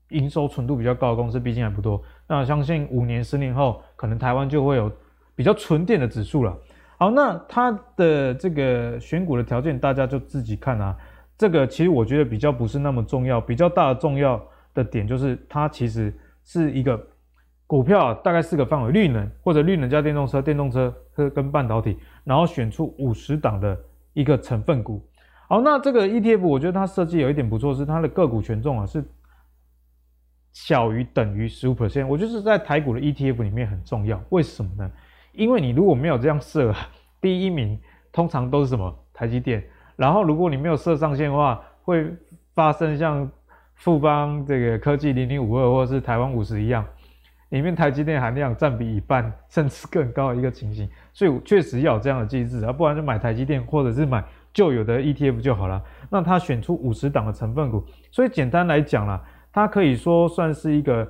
[0.10, 2.00] 营收纯度比较高的公司毕竟还不多。
[2.28, 4.92] 那相信五年、十年后，可能台湾就会有
[5.34, 6.56] 比较纯电的指数了。
[7.02, 10.96] 好，那它的这个选股的条件，大家就自己看啊。
[11.36, 14.40] 这个其实我觉得比较不是那么重要，比较大的重要
[14.76, 17.04] 的点就是它其实是一个
[17.66, 23.76] 股票，大概四个范围：绿能或者绿能加电动车、电动车和跟半导体，然后选出五十档的
[24.14, 25.04] 一个成分股。
[25.50, 29.04] 好，那这个 ETF 我觉得它设计有一点不错，是它的个股权重啊是
[30.54, 34.24] 小于等于十五 percent，我觉得是在台股的 ETF 里面很重要。
[34.30, 34.92] 为什么呢？
[35.34, 36.74] 因为你如果没有这样设，
[37.20, 37.80] 第一名
[38.12, 38.94] 通常都是什么？
[39.14, 39.64] 台积电。
[39.96, 42.12] 然后，如果你没有设上限的话，会
[42.56, 43.30] 发生像
[43.76, 46.84] 富邦这个科技零零五二或者是台湾五十一样，
[47.50, 55.82] 里面台积电含量占比一半甚至更高的一个情形，所以确实要有这样的机制啊，不然就买台积电或者是买旧有的 ETF 就好了。
[56.10, 61.08] 那他选出五十档的成分股，所以简单来讲啦，它可以说算是一个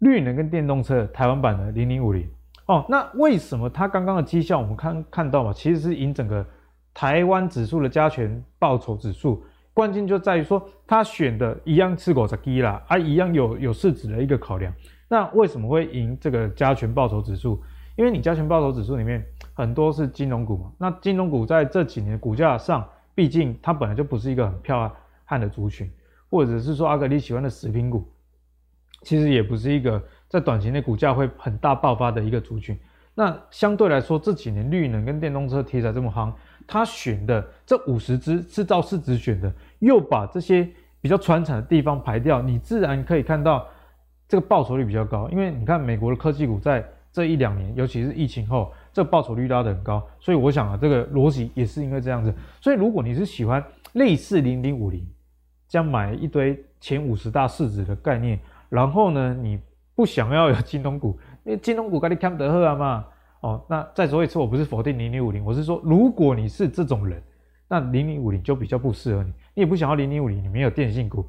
[0.00, 2.28] 绿能跟电动车台湾版的零零五零
[2.68, 2.86] 哦。
[2.88, 6.46] 那为什么它刚刚的绩效我们看看到嘛，其实是赢整个
[6.94, 9.42] 台湾指数的加权报酬指数。
[9.74, 14.74] 关键就在于说，他选的一样是五十支啦，啊，一样有有市值的一个考量。
[15.08, 17.62] 那为什么会赢这个加权报酬指数？
[17.94, 20.72] 因为你加权报酬指数里面很多是金融股嘛。
[20.78, 24.92] 那金融股在这几年股价上，毕竟它本来就不是一个很漂亮
[25.24, 25.88] 悍的族群，
[26.28, 28.04] 或者是说阿格力喜欢的食品股，
[29.02, 32.78] 其实也不是一个在短期内股价会很大爆发的一个族群。
[33.14, 36.32] 那相对来说，这几年绿能跟电动车题材这么夯。
[36.68, 40.68] 他选的这五十只是照市值选的，又把这些
[41.00, 43.66] 比较传产的地方排掉，你自然可以看到
[44.28, 45.28] 这个报酬率比较高。
[45.30, 50.06] 因为你看美国的科技股在这一两年，尤其是疫情后，这报酬率拉得很高。
[50.20, 52.32] 所以我想啊，这个逻辑也是因为这样子。
[52.60, 53.64] 所以如果你是喜欢
[53.94, 55.04] 类似零零五零
[55.66, 58.38] 这样买一堆前五十大市值的概念，
[58.68, 59.58] 然后呢，你
[59.98, 63.04] 不想要有金融股， 因为金融股跟你看得喝啊嘛。
[63.40, 67.20] 哦，那再说一次，我不是否定零零五零，我是说，如果你是这种人，
[67.68, 69.30] 那零零五零就比较不适合你。
[69.54, 71.28] 你也不想要零零五零，你没有电信股，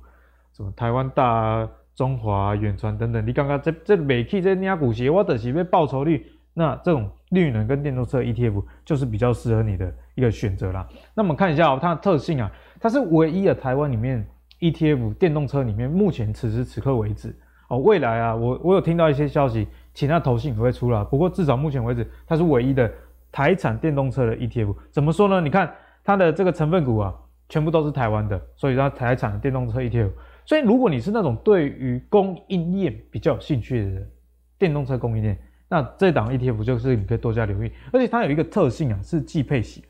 [0.53, 10.87] 什么台湾大啊、中华啊、远传等等，你刚刚这这每期这些股息，我等是被报酬率，那这种绿能跟电动车 ETF 就是比较适合你的一个选择啦。
[11.15, 14.23] 那我们看一下哦，它的特性啊，它是唯一的台湾里面
[14.59, 17.35] ETF 电动车里面，目前此时此刻为止
[17.69, 19.67] 哦，未来啊，我我有听到一些消息。
[19.91, 22.89] 其他投信也会出来，不过至少目前为止，它是唯一的
[23.33, 24.73] 台产电动车的 ETF。
[24.91, 25.41] 怎么说呢？
[25.41, 25.69] 你看
[26.05, 27.13] 它的这个成分股啊，
[27.49, 30.09] 全部都是台湾的，所以它台产的电动车 ETF。
[30.45, 34.09] 所以如果你是那种对于供应链比较有兴趣的人，
[34.57, 37.69] 电动车供应链，那这档 ETF 就是你可以多加留意。
[37.91, 39.83] 而且它有一个特性啊，是季配息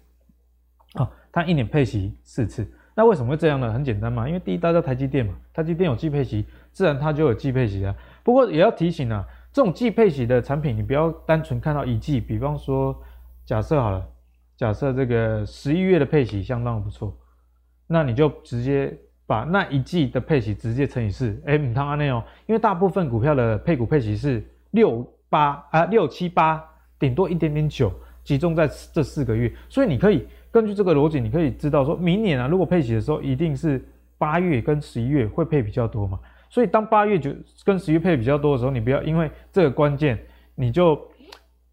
[0.94, 2.68] 啊，它一年配息四次。
[2.96, 3.72] 那为什么会这样呢？
[3.72, 7.96] 很简单嘛，因为第一大家台积电嘛，台积电有季配息，自然它就有季配息啊。
[8.24, 9.26] 不过也要提醒啊。
[9.52, 12.20] 这种季配息的产品，你不要单纯看到一季。
[12.20, 12.96] 比方说，
[13.48, 14.08] 假设好了，
[14.56, 17.12] 假设这个十一月的配息相当不错，
[17.88, 21.42] 那你就直接把那一季的配息直接乘以四。
[21.48, 26.64] 哎，唔通按呢哦，因为大部分股票的配股配息是六八啊六七八，
[27.00, 27.92] 顶多一点点九，
[28.24, 29.52] 集中在这四个月。
[29.68, 33.84] 所以你可以根据这个逻辑，你可以知道说，明年啊，如果配息的时候，一定是
[34.20, 36.20] 八月跟十一月会配比较多嘛。
[36.50, 37.32] 所以，当八月就
[37.64, 40.20] 跟十月配比较多的时候，你不要因为这个关键，
[40.56, 41.00] 你就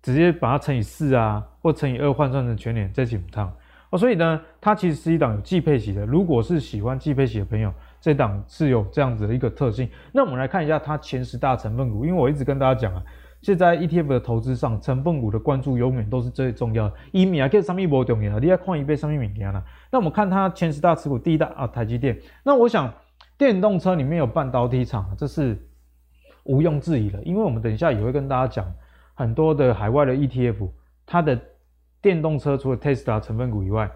[0.02, 3.24] 直接把它乘以四啊，或乘以二换算成全年再去补
[3.88, 3.96] 哦。
[3.96, 6.04] 所以呢，它其实是一档有季配息的。
[6.04, 9.88] 如果是喜欢季配息的朋友，这档是有这样子的一个特性。
[10.12, 13.02] 那我们来看一下它前十大成分股，因为我一直跟大家讲啊，
[13.40, 16.94] 现在 ETF 的投资上，成分股的关注永远都是最重要的。
[17.12, 19.64] 一米啊，跟上面不重要，你要看一倍上面名言了。
[19.90, 22.20] 那我们看它前十大持股，第一大啊，台积电。
[22.44, 22.92] 那我想。
[23.38, 25.58] 电动车里面有半导体厂，这是
[26.44, 27.22] 毋庸置疑的。
[27.22, 28.72] 因为我们等一下也会跟大家讲，
[29.14, 30.70] 很多的海外的 ETF，
[31.04, 31.38] 它的
[32.00, 33.90] 电动车除了 Tesla 成分股以外，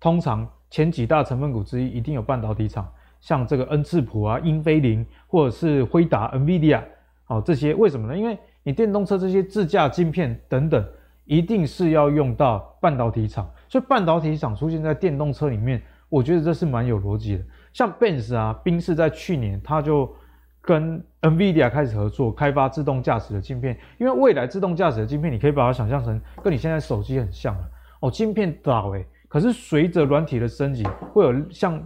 [0.00, 6.82] 通常前几大成分股之一一定有半导体厂，像这个恩智浦啊、英飞凌或者是辉达、NVIDIA，
[7.24, 8.16] 好这些为什么呢？
[8.16, 10.84] 因为你电动车这些自驾晶片等等，
[11.26, 17.44] 一定是要用到半导体厂，所以半导体厂出现在电动车里面，我觉得这是蛮有逻辑的。
[17.72, 20.12] 像 Benz 啊，宾士在去年他就
[20.60, 23.78] 跟 NVIDIA 开始合作，开发自动驾驶的镜片。
[23.98, 27.64] 因为未来自动驾驶的镜片，你可以把它想象成跟你现在手机很像了
[28.00, 31.82] 哦，镜片早诶，可是随着软体的升级，会有像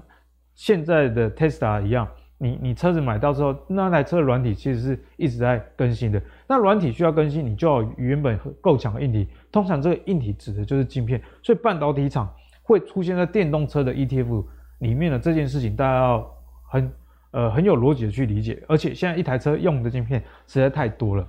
[0.55, 6.21] 现在的 Tesla 一样，你你车子买到之后，那台车的软体其实是一直在更新的。
[6.49, 9.29] 那软体需要更新，你就要原本够强的硬体。
[9.53, 12.33] 通常这个硬体指的就是镜片，所以半导体厂
[12.63, 14.45] 会出现在电动车的 ETF。
[14.79, 16.35] 里面的这件事情，大家要
[16.69, 16.93] 很
[17.31, 21.27] 呃很有逻辑的去理解，而且现在一台车用的晶片实在太多了。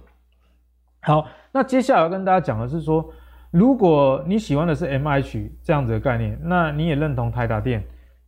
[1.02, 3.08] 好，那接下来要跟大家讲的是说，
[3.52, 7.84] 如果你喜欢的是 MH 这样子的概念，那你也认同台达电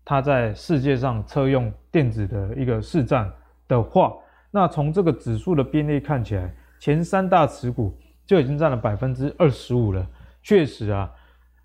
[0.05, 3.31] 它在世界上车用电子的一个市占
[3.67, 4.13] 的话，
[4.51, 10.07] 那从这个指数的编列看起来，前三大持股就已经占了百分之二十五了。
[10.41, 11.11] 确实啊。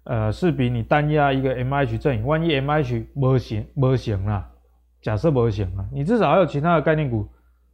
[0.04, 4.48] 呃，是比你单押一个 M H 阵营，万一 M H 不行不行啦，
[5.00, 7.28] 假设不行啊，你至少还有其他的概念股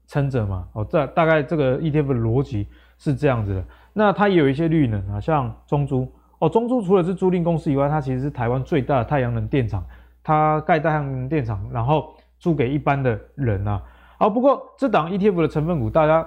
[0.07, 0.68] 撑着嘛。
[0.74, 2.68] 哦，这大概这个 E T F 的逻辑
[2.99, 3.64] 是这样子的。
[3.93, 6.07] 那它也有一些绿能啊，像中租
[6.39, 9.85] 哦，中租除了是租赁公司以外，它其实是台湾最大的太阳能电厂
[10.22, 13.83] 它盖太阳能电厂，然后租给一般的人啊。
[14.18, 16.26] 好，不过这档 ETF 的成分股大家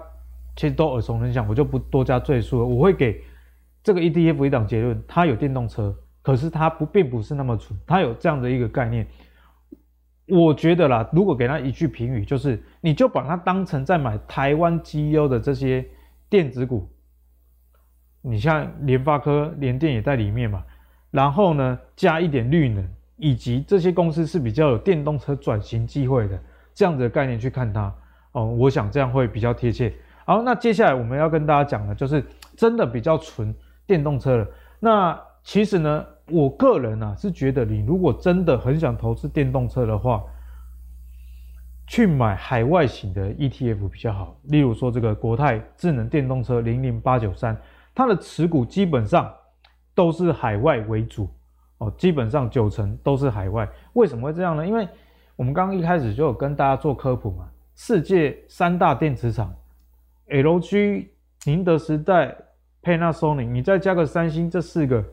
[0.56, 2.66] 其实都耳熟能详，我就不多加赘述了。
[2.66, 3.22] 我会给
[3.84, 9.08] 这个 ETF 一档结论，它有电动车，可是它不并不是那么纯，它有这样的一个概念。
[10.28, 15.86] 我觉得啦，如果给他一句评语，就是你就把它当成在买台湾绩优的这些
[16.30, 16.88] 电子股，
[18.22, 20.64] 你像联发科、联电也在里面嘛，
[21.10, 26.40] 然后呢加一点绿能，以及这些公司是比较有电动车转型机会的
[26.74, 27.94] 这样子的概念去看它
[28.32, 29.94] 哦，我想这样会比较贴切。
[30.24, 32.24] 好，那接下来我们要跟大家讲的，就是
[32.56, 33.54] 真的比较纯
[33.92, 34.48] 电动车了。
[34.80, 40.24] 那其实呢，我个人啊是觉得，你如果真的很想投资电动车的话，
[41.88, 44.40] 去买海外型的 ETF 比较好。
[44.44, 47.60] 例如说，这个国泰智能电动车零零八九三，
[47.94, 49.30] 它的持股基本上
[49.94, 51.28] 都是海外为主
[51.80, 53.68] 哦，基本上九成都是海外。
[53.92, 54.66] 为什么会这样呢？
[54.66, 54.88] 因为
[55.36, 59.54] 我们刚刚一开始就有跟大家做科普嘛，世界三大电池厂
[60.30, 61.08] ，LG、
[61.46, 62.34] 宁德时代、
[62.84, 65.04] Panasonic，你再加个三星，这四个。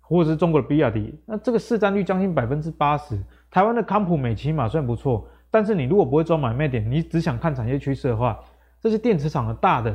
[0.00, 3.22] 或者是中国的比亚迪，那这个市占率将近百分之八十。
[3.50, 8.40] 台湾的康普美奇玛算不错，但是你如果不会抓买卖点，你只想看产业趋势的话，
[8.80, 9.94] 这些电池厂的大的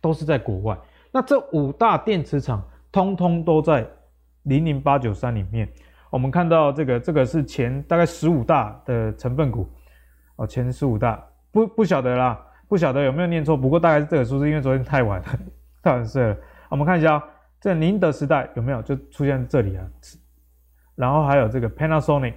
[0.00, 0.76] 都是在国外。
[1.12, 2.60] 那这五大电池厂
[2.90, 3.86] 通通都在
[4.42, 5.68] 零零八九三里面。
[6.10, 9.70] 我们看到这个，这个是前大概十五大的成分股
[10.34, 12.36] 哦，前十五大不不晓得啦，
[12.66, 13.56] 不晓得有没有念错。
[13.56, 15.26] 不过大概是这个数字，因为昨天太晚了，
[15.84, 16.36] 太晚睡了。
[16.72, 17.22] 我们看一下哦。
[17.60, 19.86] 这宁德时代有没有就出现这里啊？
[20.96, 22.34] 然后还有这个 Panasonic、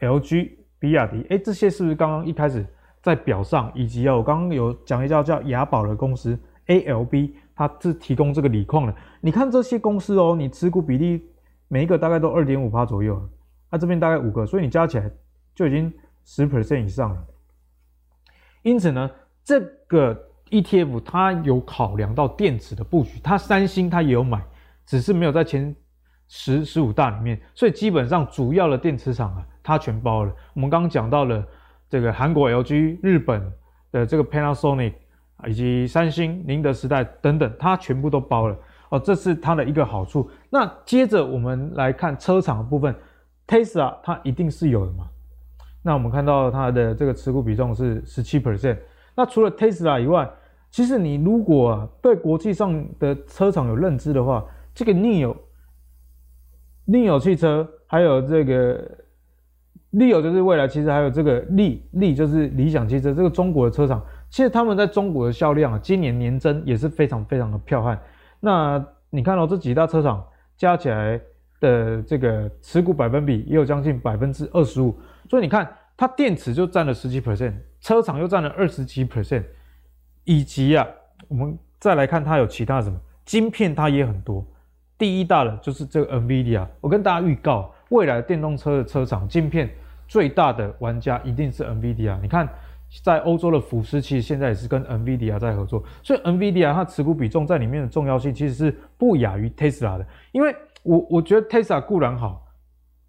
[0.00, 2.66] LG、比亚迪，哎，这些是不是刚刚一开始
[3.02, 3.70] 在表上？
[3.74, 6.36] 以及啊，我刚刚有讲一家叫雅宝的公司
[6.66, 8.94] ALB，它是提供这个锂矿的。
[9.20, 11.24] 你看这些公司哦，你持股比例
[11.68, 13.22] 每一个大概都二点五趴左右，
[13.70, 15.08] 它、这边大概五个，所以你加起来
[15.54, 15.92] 就已经
[16.24, 17.24] 十 percent 以上了。
[18.62, 19.10] 因此呢，
[19.44, 20.26] 这个。
[20.50, 24.42] ETF 它有考量到电池的布局，它三星它也有买，
[24.84, 25.74] 只是没有在前
[26.28, 30.32] 十十五大里面，所以基本上主要的电池厂啊，它全包了。
[30.54, 31.44] 我们刚刚讲到了
[31.88, 33.52] 这个韩国 LG、日本
[33.92, 34.92] 的这个 Panasonic
[35.36, 38.56] 啊以及三星、宁德时代等等，它全部都包了
[38.90, 40.30] 哦，这是它的一个好处。
[40.50, 42.94] 那接着我们来看车厂的部分
[43.46, 45.08] ，Tesla 它一定是有的嘛？
[45.82, 48.76] 那我们看到它的这个持股比重是十七 percent。
[49.16, 50.30] 那除了 Tesla 以外，
[50.70, 55.36] 其实你如果啊对国际上的车厂有认知的话，这个宁有
[56.84, 58.88] 宁、有汽车，还有这个
[59.92, 68.00] LIO 就是未来，其实还有这个力力就是理想汽车，这个中国的车厂，其实他们在中国的销量啊，今年年增也是非常非常的彪悍。
[68.38, 70.24] 那你看到、哦、这几大车厂
[70.56, 71.20] 加起来
[71.58, 74.96] 的这个持股百分比也有将近百分之二十五，
[75.28, 79.42] 所以你看它电池就占了十几 percent，车厂又占了二十几 percent。
[80.30, 80.86] 以及啊，
[81.26, 84.46] 我们再来看它有其他什么晶片，它也很多。
[84.96, 89.68] 第一大的就是这个 NVIDIA，我跟大家预告，未来电动车的车厂晶片
[90.06, 92.16] 最大的玩家一定是 NVIDIA。
[92.20, 92.48] 你看，
[93.02, 100.06] 在欧洲的福斯其实现在也是跟 NVIDIA 在合作，所以 NVIDIA 它持股比重在里面的重要性其实是不亚于 Tesla 的。
[100.30, 100.54] 因为
[100.84, 102.46] 我我觉得 Tesla 固然好，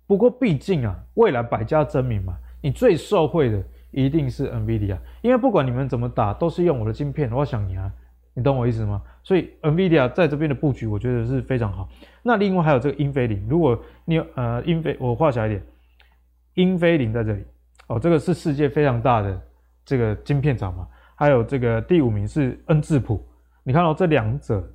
[0.08, 3.64] 不过毕竟啊，未来百家争鸣嘛，你最受惠的。
[3.92, 7.32] 一定是 NVIDIA，因为不管你们怎么打，都是用我的晶片。
[7.32, 7.92] 我想你啊，
[8.34, 9.02] 你懂我意思吗？
[9.22, 11.88] 所以 NVIDIA 在这边的布局，我觉得是非常好。
[12.24, 15.62] 那另外还有这个英飞凌，如果你有呃英飞，我画小一点，
[16.54, 17.44] 英飞凌在这里
[17.88, 19.42] 哦，这个是世界非常大的
[19.84, 20.88] 这个晶片厂嘛。
[21.16, 23.24] 还有这个第五名是恩智浦，
[23.64, 24.68] 你看到这两者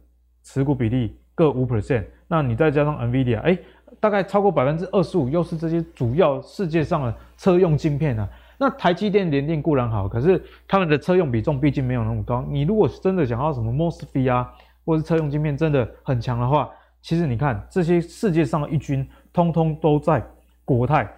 [0.44, 3.58] 持股比例各五 percent，那你再加上 NVIDIA，哎，
[3.98, 8.28] 大概超过百分之二十五，又是这些主要世界上的车用晶片啊。
[8.58, 12.44] 那台积电、联电固然好，可是他们的车用比重毕竟没有那么高。
[12.48, 14.52] 你如果是真的想要什么 MOSFET 啊，
[14.84, 16.70] 或是车用晶片真的很强的话，
[17.02, 20.24] 其实你看这些世界上的一军，通通都在
[20.64, 21.08] 国泰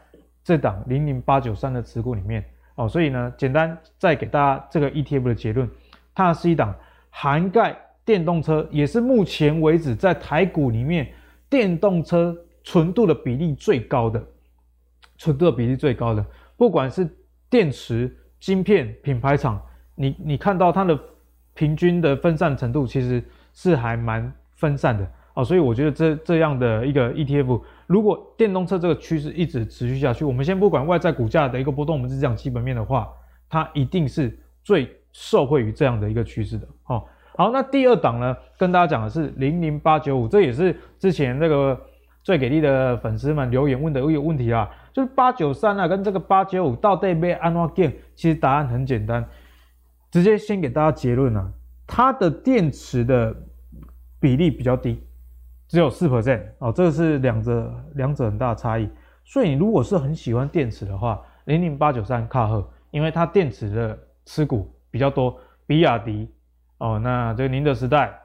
[0.42, 2.88] 这档零零八九三的持股里面哦。
[2.88, 5.70] 所以呢，简单再给大家这个 ETF 的结论，
[6.14, 6.74] 它是一档
[7.10, 11.08] 涵盖电动车，也是目前为止在台股里面
[11.48, 14.22] 电动车纯度的比例最高的，
[15.16, 16.24] 纯度的比例最高的，
[16.56, 17.08] 不管是
[17.50, 19.60] 电池晶片品牌厂，
[19.94, 20.98] 你你看到它的
[21.54, 23.22] 平均的分散程度其实
[23.52, 33.08] 是还蛮分散的哦，所以我觉得这这样的一个 ETF，如果电动车这个趋势一直持续下去，我们先不管外在股价的一个波动，我们是讲基本面的话，
[33.48, 37.02] 它一定是最受惠于这样的一个趋势的哦。
[37.36, 41.80] 好，那第二档呢，跟大家讲的是零零八九五，这也是之前那个
[42.28, 47.90] 最给力的粉丝们留言问的有问题啊，就是八九三啊跟这个八九五到底要安怎拣？
[48.14, 49.26] 其实答案很简单，
[50.10, 51.50] 直接先给大家结论啊，
[51.86, 53.34] 它的电池的
[54.20, 55.02] 比例比较低，
[55.68, 58.86] 只有四 percent 哦，这个是两者两者很大的差异。
[59.24, 65.34] 所以你如果是很喜欢电池的话，零零八九三卡赫，因为它电池的持股比较多，
[65.66, 66.28] 比亚迪
[66.76, 68.20] 哦，那这个宁德时代。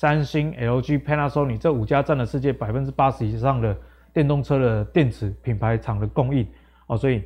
[0.00, 3.76] 三星、LG、Panasonic 这五家占了世界百分之八十以上的
[4.12, 6.48] 电动车的电池品牌厂的供应
[6.86, 7.24] 哦，所以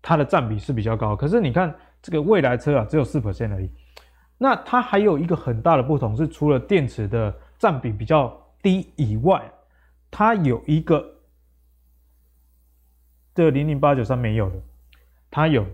[0.00, 1.14] 它的占比是比较高。
[1.14, 3.70] 可是你看这个蔚来车啊，只有四 percent 而已。
[4.38, 9.52] 那它还有一个很大的不同是，除了电池的占比比较低以外，
[10.10, 11.04] 它有一个
[13.34, 14.56] 这零零八九三没有的，
[15.30, 15.66] 它有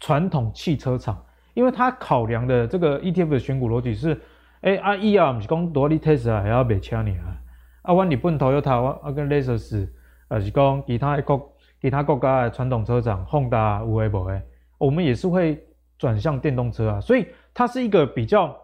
[0.00, 1.24] 传统汽车厂，
[1.54, 4.20] 因为它考量的这个 ETF 的选股逻辑是。
[4.64, 7.36] 哎，啊，以后不是讲多你 Tesla 还要卖车呢啊？
[7.82, 9.86] 啊，阮日本 Toyota，我啊跟 Lexus，
[10.28, 11.52] 啊是讲其他国
[11.82, 14.42] 其他国家的传统车厂，Honda 有诶无诶，
[14.78, 15.62] 我们也是会
[15.98, 16.98] 转向电动车啊。
[16.98, 18.56] 所以它是一个比较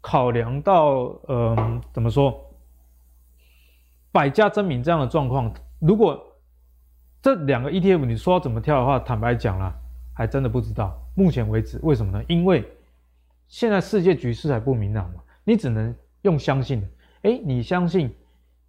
[0.00, 2.40] 考量到，嗯、怎么说，
[4.12, 5.52] 百家争鸣这样的状况。
[5.80, 6.24] 如果
[7.20, 9.74] 这两个 ETF 你说要怎么跳的话，坦白讲啦，
[10.14, 10.96] 还真的不知道。
[11.16, 12.24] 目前为止，为什么呢？
[12.28, 12.64] 因为
[13.48, 16.86] 现在世界局势还不明朗嘛，你只能用相信的。
[17.22, 18.12] 诶，你相信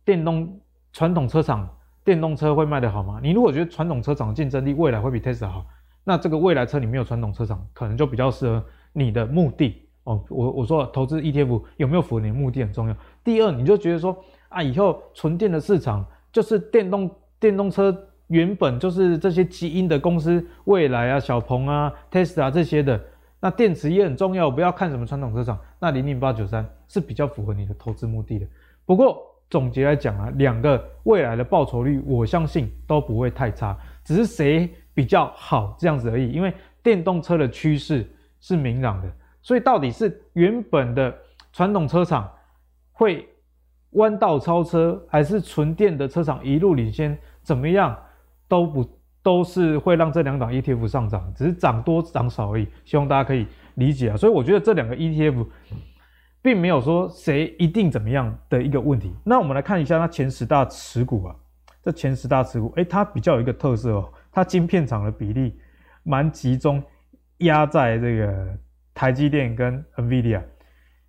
[0.06, 0.60] 电动
[0.94, 1.68] 传统车厂
[2.04, 3.20] 电动车会卖得好吗？
[3.22, 5.66] 你如果觉得传统车厂竞争力未来会比 Tesla 好，
[6.04, 8.64] 那这个未来车里没有传统车厂，可能就比较适合
[8.94, 10.24] 你的目的哦。
[10.30, 12.96] 我我说投资 ETF 有没有符合你的目的很重要。
[13.24, 17.10] 第二，你就觉得说啊，以后纯电的市场就是电动
[17.40, 17.96] 电动车
[18.28, 23.02] 原本就是这些基因的公司，蔚来啊、小鹏啊、Tesla 这些的。
[23.40, 28.48] 那电池也很重要，不要看什么传统车厂，那零零八九三是比较符合你的投资目的的。
[28.84, 36.32] 不过总结来讲啊，两个未来的报酬率，我相信都不会太差，只是谁比较好这样子而已。
[36.32, 38.10] 因为电动车的趋势
[38.40, 39.12] 是明朗的，
[39.42, 41.16] 所以到底是原本的
[41.54, 42.28] 传统车厂
[42.92, 43.28] 会
[43.92, 47.96] 弯道超车，还是纯电的车厂一路领先，怎么样
[48.48, 48.97] 都不。
[49.28, 54.16] 都是会让这两档 ETF 上涨，只是涨多涨少而已，希望大家可以理解啊。
[54.16, 55.46] 所以我觉得这两个 ETF
[56.42, 59.14] 并没有说谁一定怎么样的一个问题。
[59.26, 61.36] 那我们来看一下它前十大持股啊，
[61.84, 65.60] 这前十大持股，诶，它比较有一个特色哦，它晶片厂的比例
[66.04, 66.82] 蛮集中，
[67.40, 68.48] 压在这个
[68.94, 70.42] 台积电跟 NVIDIA。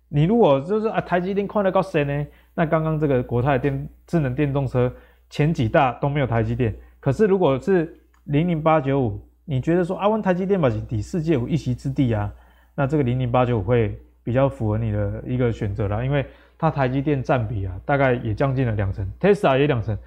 [0.09, 2.27] 你如果就是啊，台积电看得高谁呢？
[2.53, 4.93] 那刚刚这个国泰电智能电动车
[5.29, 7.95] 前几大都没有台积电，可是如果是
[8.29, 12.31] 零零八九五，你觉得说阿温台积电吧，第世界有一席之地啊？
[12.75, 16.23] 那这个零零八九五会比较符合你的一个选择啦，因为
[16.55, 19.97] 它台积电占比啊，大概也将近了两成，Tesla 也两成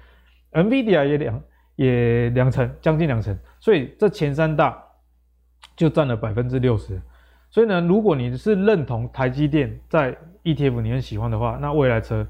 [0.53, 1.41] ，NVIDIA 也两
[1.75, 4.81] 也两成，将近两成，所以这前三大
[5.75, 7.01] 就占了百分之六十。
[7.49, 12.25] 所以呢，如果你是认同台积电在 ETF 你很喜欢的话，那未来车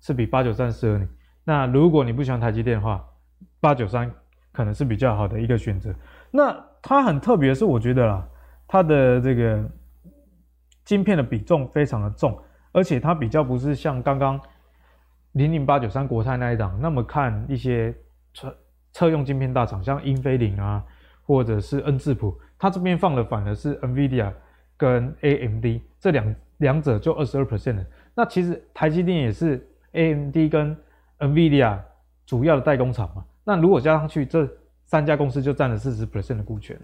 [0.00, 1.06] 是比八九三适合你。
[1.44, 3.04] 那如果你不喜欢台积电的话，
[3.60, 4.10] 八九三。
[4.58, 5.94] 可能是比较好的一个选择。
[6.32, 6.52] 那
[6.82, 8.28] 它很特别是，我觉得啦，
[8.66, 9.64] 它的这个
[10.84, 12.36] 晶片的比重非常的重，
[12.72, 14.40] 而且它比较不是像刚刚
[15.34, 17.94] 零零八九三国泰那一档那么看一些
[18.34, 18.52] 车
[18.92, 20.84] 车用晶片大厂，像英飞凌啊，
[21.22, 24.32] 或者是恩智浦，它这边放的反而是 NVIDIA
[24.76, 25.66] 跟 AMD
[26.00, 27.86] 这两两者就二十二 percent 的。
[28.12, 30.76] 那其实台积电也是 AMD 跟
[31.20, 31.78] NVIDIA
[32.26, 33.24] 主要的代工厂嘛。
[33.48, 34.46] 那如果加上去，这
[34.84, 36.78] 三家公司就占了四十 percent 的股权。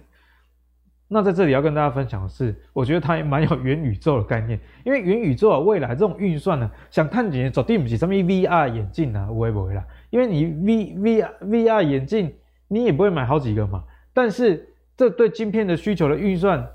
[1.08, 12.34] 那在这里要跟大家分享的是，我觉得它也蛮有元宇宙的概念，因为元宇宙啊，未来这种运算呢，想看见绝对不是什么 VR 眼镜啊，不会不会啦，因为你 V V VR 眼镜
[12.66, 13.84] 你也不会买好几个嘛。
[14.14, 16.66] 但是这对晶片的需求的运算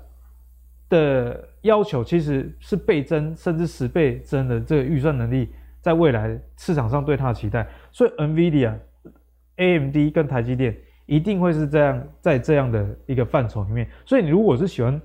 [0.88, 5.48] 的要求，其实是倍增甚至十倍增的这个预算能力，
[5.80, 8.74] 在未来市场上对它的期待，所以 NVIDIA。
[9.60, 10.74] AMD 跟台积电
[11.06, 15.00] 一定会是这样，在这样的一个范畴里面，所以你如果是喜欢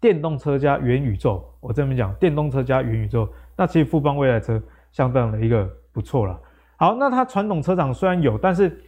[0.00, 4.62] 电动车加元宇宙，我这么讲，电动车加元宇宙，那其实富邦未来车
[4.92, 6.38] 相当的一个不错了。
[6.76, 8.80] 好，那它传统车厂虽然有，但是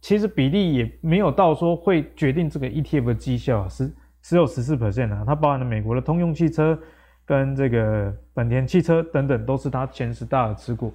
[0.00, 6.78] 其实比例也没有到说会决定这个 ETF 的绩效啊，是只有十四 percent 啊，它包含了美国的通用汽车
[7.26, 10.92] 跟这个本田汽车等等，都是它前十大的持股。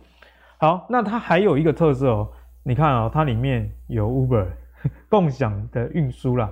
[0.60, 2.30] 好，那它还有一个特色哦。
[2.64, 4.48] 你看啊、哦，它里面有 Uber
[5.10, 6.52] 共享的运输啦，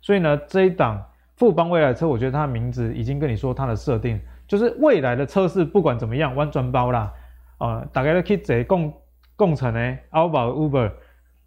[0.00, 1.02] 所以呢，这一档
[1.36, 7.12] 富邦未来车，我觉得它的名字已经跟你说它的设定，就是未来的车是不管怎么样，弯转包啦，
[7.58, 8.92] 啊、呃，大概都可以直接共
[9.36, 10.90] 共乘呢，奥宝 Uber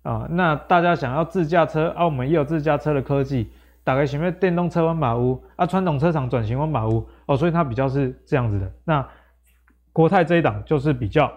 [0.04, 3.52] 啊，那大家想要自驾车，啊，门也有自驾车的科技，
[3.84, 8.72] 大概前面电动车弯马屋啊，传统车厂转型弯马屋哦，所以它比较是这样子的。
[8.84, 9.08] 那
[9.94, 11.32] 国泰这一档就是比较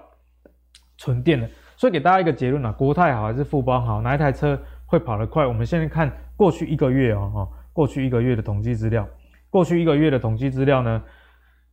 [0.96, 1.48] 纯电的，
[1.78, 5.46] 所以给大家一个结论啊，国泰好还是富邦好，哪一台车会跑得快？
[5.46, 9.08] 我们现在看过去一个月哦，哈，过去一个月的统计资料，
[9.48, 11.00] 过去一个月的统计资料呢，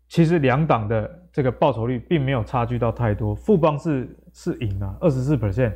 [0.08, 5.74] 其实两档的这个报酬率并没有差距到太多，富邦是是赢了二十四 percent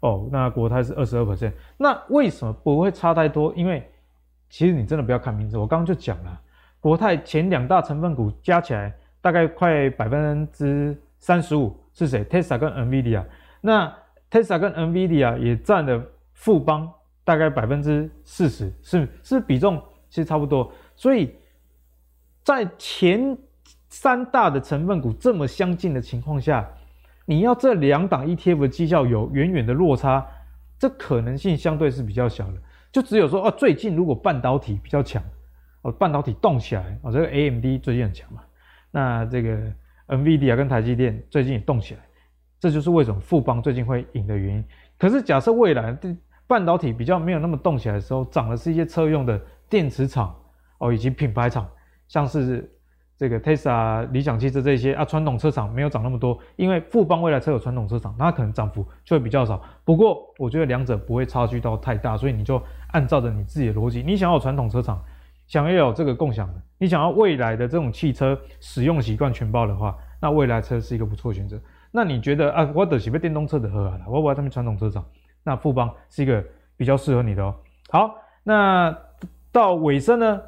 [0.00, 3.54] 哦，那国泰是二十二 percent，那为什么不会差太多？
[3.54, 3.88] 因为
[4.50, 6.40] 其实你真的不要看名字，我刚刚就讲了，
[6.80, 13.22] 国泰前两大成分股加起来大概快百分之三十五是谁？Tesla 跟 NVIDIA，
[13.60, 13.92] 那
[14.30, 16.90] Tesla 跟 NVIDIA 也占了富邦
[17.24, 21.34] 大概百分之四十，是是比重其实差不多，所以
[22.42, 23.36] 在前
[23.88, 26.68] 三大的成分股这么相近的情况下，
[27.26, 30.26] 你要这两档 ETF 的绩效有远远的落差，
[30.78, 32.54] 这可能性相对是比较小的。
[32.90, 35.22] 就只有说哦，最近如果半导体比较强，
[35.82, 38.42] 哦，半导体动起来，哦，这个 AMD 最近很强嘛，
[38.90, 39.58] 那这个
[40.06, 42.00] NVIDIA 跟台积电最近也动起来，
[42.60, 44.64] 这就是为什么富邦最近会赢的原因。
[44.98, 45.96] 可是假设未来
[46.46, 50.34] 半导体比较没有那么动起来的时候，涨的是一些车用的电池厂
[50.78, 51.68] 哦，以及品牌厂，
[52.06, 52.70] 像是。
[53.18, 59.60] 这个 Tesla、理想汽车这些啊，传统车厂没有涨那么多，因为富邦未来车有传统车厂，那可能涨幅就会比较少。
[59.84, 65.02] 不过我觉得两者不会差距到太大，所以你就按照着你自己的逻辑，你想要传统车厂，
[65.48, 71.60] 想要有这个共享的，你想要未来的这种汽车使用习惯全包的话，那未来车是一个不错的选择。
[71.98, 75.04] 那你觉得啊，我得喜欢电动车的喝啊，我我要他们传统车厂，
[75.42, 76.44] 那富邦是一个
[76.76, 77.52] 比较适合你的哦。
[77.90, 78.96] 好，那
[79.50, 80.40] 到尾声呢？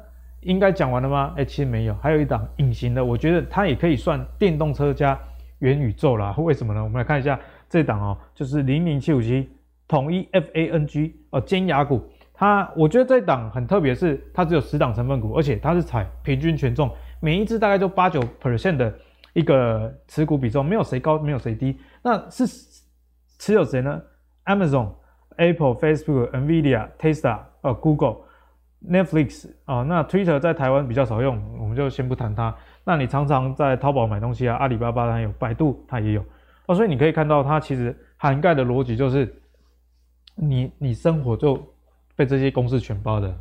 [0.43, 1.33] 应该讲完了吗？
[1.35, 5.19] 哎，其实没有，还有一档隐形的，我觉得它也可以算电动车加
[5.59, 6.33] 元宇宙啦。
[6.37, 6.81] 为什么呢？
[6.81, 7.37] 我们来看一下
[7.67, 9.49] 这档哦，就是零零七五七
[9.89, 12.01] 统一 FANG 哦，尖牙股。
[12.33, 16.89] 它我觉得这档很特别，是它只有十档成分股，而且它是采平均权重，
[17.19, 18.93] 每一支大概就八九 percent 的
[19.33, 21.77] 一个持股比重，没有谁高，没有谁低。
[22.03, 22.45] 那是
[23.37, 24.01] 持有谁呢
[24.45, 24.93] ？Amazon、
[25.37, 28.17] Apple、Facebook、Nvidia、Tesla 呃，Google。
[28.83, 32.55] Netflix 啊，那 Twitter 在台湾比较少用，我们就先不谈它。
[32.83, 36.25] 那你常常在淘宝买东西啊，阿里巴巴它有，百度它也有
[36.65, 39.31] 哦，所以你可以看到它其实涵盖的逻辑就是
[40.33, 41.63] 你，你你生活就
[42.15, 43.31] 被这些公司全包的。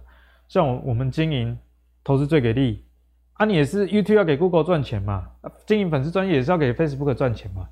[0.47, 1.59] 像我我们经营
[2.05, 2.84] 投资最给力
[3.41, 5.26] 啊，你也是 YouTube 要给 Google 赚钱嘛，
[5.64, 7.66] 经营粉丝专业也是要给 Facebook 赚钱嘛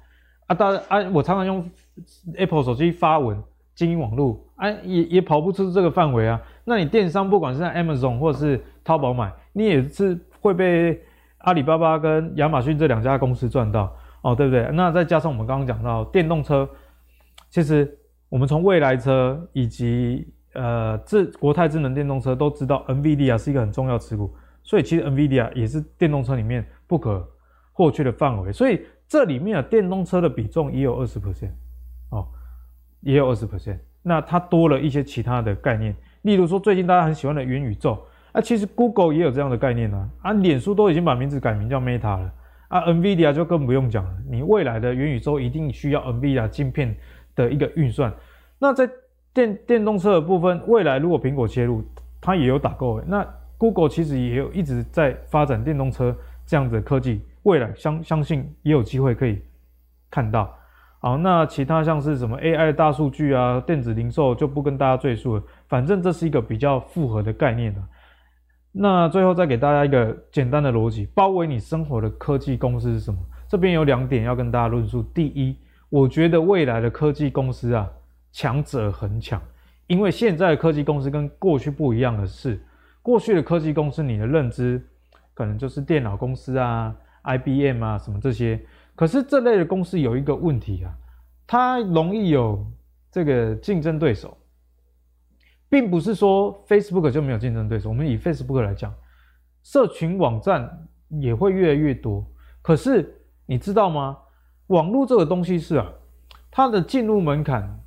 [0.46, 1.70] 啊，当然啊，我常常用
[2.36, 3.38] Apple 手机发文。
[3.74, 6.42] 经营网络啊，也也跑不出这个范围啊。
[6.64, 11.00] 那你电商不管是在 Amazon 或是淘宝买，你也是会被
[11.38, 14.68] 阿里巴巴跟亚马逊这两家公司赚到哦，对不对？
[14.72, 16.68] 那再加上我们刚刚讲到电动车，
[17.50, 17.96] 其实
[18.28, 24.34] 我们从未来车以及呃智国泰智能电动车都知道，NVIDIA 是一个很重要持股，
[24.68, 27.26] 所以其实 NVIDIA 也是电动车里面不可
[27.72, 28.52] 或缺的范围。
[28.52, 31.52] 所以这里面啊，电动车的比重也有二十 percent
[32.10, 32.28] 哦。
[33.00, 33.46] 也有二十。
[33.46, 37.96] percent，那它多了一些其他的概念，例如说最近大家很喜欢的元宇宙，
[38.32, 42.34] 啊，其实 Google 也有这样的概念呢，啊，脸书都已经把名字改名叫 Meta 了，
[42.66, 46.94] 啊，NVIDIA 就更不用讲了，你未来的元宇宙一定需要 NVIDIA 晶片
[47.36, 48.12] 的一个运算，
[48.58, 48.90] 那在
[49.32, 51.84] 电电动车的部分，未来如果苹果切入，
[52.20, 53.24] 它也有打够，那
[53.58, 59.42] Google 其实也有一直在发展电动车这样子的科技，未来相相信也有机会可以
[60.10, 60.54] 看到。
[61.00, 65.42] 好，那其他像是什么 AI 大数据啊、电子零售就不跟大家赘述了。
[65.68, 67.82] 反正这是一个比较复合的概念了。
[68.72, 73.18] 那最后再给大家一个简单的逻辑：包围你生活的科技公司是什么？
[73.48, 75.02] 这边有两点要跟大家论述。
[75.14, 75.56] 第一，
[75.88, 77.88] 我觉得未来的科技公司啊，
[78.32, 79.40] 强者恒强，
[79.86, 82.60] 因为现在的科技公司跟过去不一样的是，
[83.08, 84.86] 过去的科技公司你的认知
[85.32, 88.60] 可能就是电脑公司啊、IBM 啊什么这些。
[88.94, 90.92] 可是这类的公司有一个问题啊，
[91.46, 92.70] 它容易有
[93.10, 94.36] 这个竞争对手，
[95.70, 97.88] 并不是说 Facebook 就没有竞争对手。
[97.88, 98.92] 我们以 Facebook 来讲，
[99.62, 102.22] 社群网站也会越来越多。
[102.60, 104.18] 可是你知道吗？
[104.66, 105.90] 网络这个东西是啊，
[106.50, 107.80] 它的进入门槛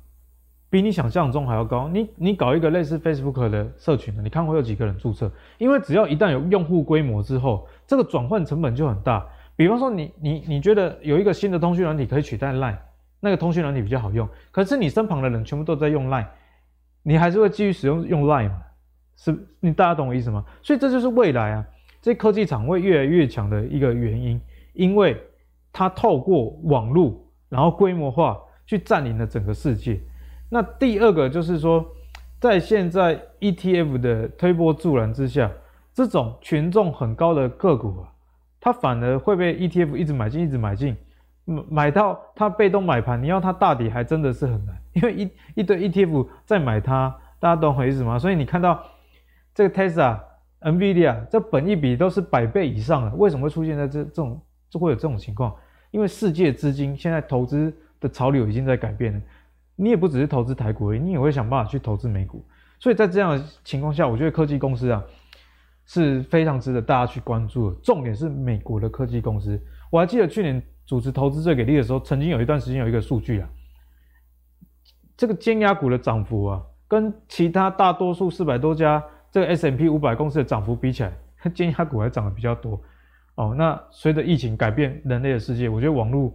[0.72, 1.86] 比你想象中还要高。
[1.86, 5.30] 你你搞一个类似 Facebook 的社群，你看会有几个人注册？
[5.58, 9.28] 因为只要一旦有用户规模之后，这个转换成本就很大。
[9.54, 12.78] 比方说你，你你觉得有一个新的通讯软体可以取代 Line，
[13.20, 16.28] 那个通讯软体比较好用，可是你身旁的人全部都在用 Line，
[17.02, 18.62] 你还是会继续使用用 Line 吗？
[19.14, 20.42] 是，你大家懂我意思吗？
[20.62, 21.66] 所以这就是未来啊，
[22.00, 24.40] 这科技厂会越来越强的一个原因，
[24.72, 25.22] 因为
[25.70, 30.00] 它透过网络，然后规模化去占领了整个世界。
[30.54, 31.82] 那第二个就是说，
[32.38, 35.50] 在现在 ETF 的推波助澜之下，
[35.94, 38.12] 这种权重很高的个股啊，
[38.60, 40.94] 它反而会被 ETF 一直买进，一直买进，
[41.46, 48.18] 买到它被动买盘，你要它大跌还真的是很难，因为一一堆 ETF 在买它，大家懂我意思吗？
[48.18, 48.78] 所以你看到
[49.54, 50.20] 这个 Tesla、
[50.60, 54.38] NVIDIA 这本一比都是百倍以上了，为什么会出现在这这种
[54.68, 55.56] 就会有这种情况？
[55.92, 59.20] 因为世界资金现在投资的潮流已经在改变了，
[59.76, 62.44] 你也不只是投资台股，你也会想办法去投资美股。
[62.78, 65.02] 所以在这样的情况下，我觉得科技公司啊
[65.86, 67.76] 是非常值得大家去关注的。
[67.80, 69.60] 重点是美国的科技公司，
[69.90, 73.48] 我还记得去年主持投资最给力的时候，曾经有一段时间有一个数据啊，
[75.16, 81.12] 这个尖牙股的涨幅啊，跟其他大多数四百多家这个 S M P 五百公司的涨幅比起来，
[81.54, 82.80] 尖牙股还涨得比较多。
[83.36, 86.34] 哦，那随着疫情改变人类的世界，我觉得网络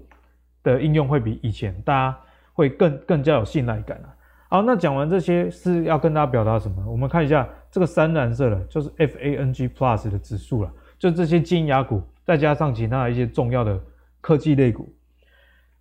[0.64, 2.18] 的应用会比以前大家
[2.58, 4.10] 会更更加有信赖感啊。
[4.50, 6.84] 好，那讲完这些是要跟大家表达什么？
[6.90, 13.80] 我们看一下这个深蓝色的，就是 FANG Plus 的指数了，就这些金牙股，再加上其他一些重要的
[14.22, 14.92] 科技类股。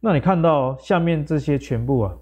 [0.01, 2.15] 那你看到下面这些全部啊，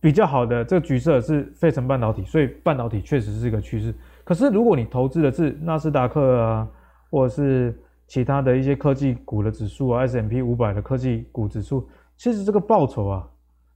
[0.00, 3.94] 比较好的这个橘色是费城半导体，所以半导体确实是一个趋势。
[4.24, 6.66] 可是如果你投资的是纳斯达克啊，
[7.10, 13.28] 或者是其他的一些科技股的指数啊，S M P 五百的科技股指数，其实这个报酬啊，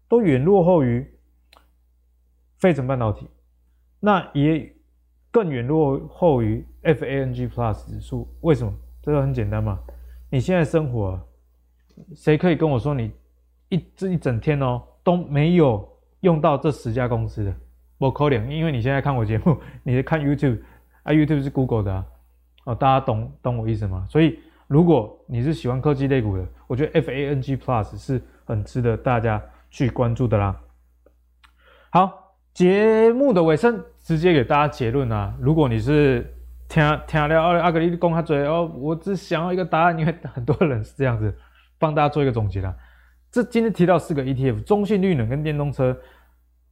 [0.08, 1.06] 都远落后于
[2.58, 3.28] 费城半导体，
[4.00, 4.74] 那也
[5.30, 8.28] 更远落后于 FANG Plus 指数。
[8.40, 8.72] 为什么？
[9.02, 9.78] 这个很简单嘛，
[10.30, 11.22] 你现在生活啊，
[12.14, 13.12] 谁可以跟我说你
[13.68, 15.88] 一这一整天哦都没有
[16.20, 17.54] 用到这十家公司的？
[17.98, 20.60] 我可能，因为你现在看我节目，你在看 YouTube
[21.02, 22.06] 啊，YouTube 是 Google 的啊。
[22.64, 24.04] 哦，大家懂懂我意思吗？
[24.10, 29.40] 所以，如果你是喜欢科技类股的，我觉得 FANG Plus 是很值得大家
[29.76, 30.58] 去关注的啦。
[31.90, 35.34] 好，节目的尾声，直接给大家结论啊！
[35.38, 36.34] 如果你是
[36.66, 41.36] 听听了阿格力讲他嘴哦，我只想要一个答案，因为很多人是这样子，
[41.78, 42.74] 帮大家做一个总结啦。
[43.30, 45.94] 这今天提到四个 ETF，中性绿能跟电动车，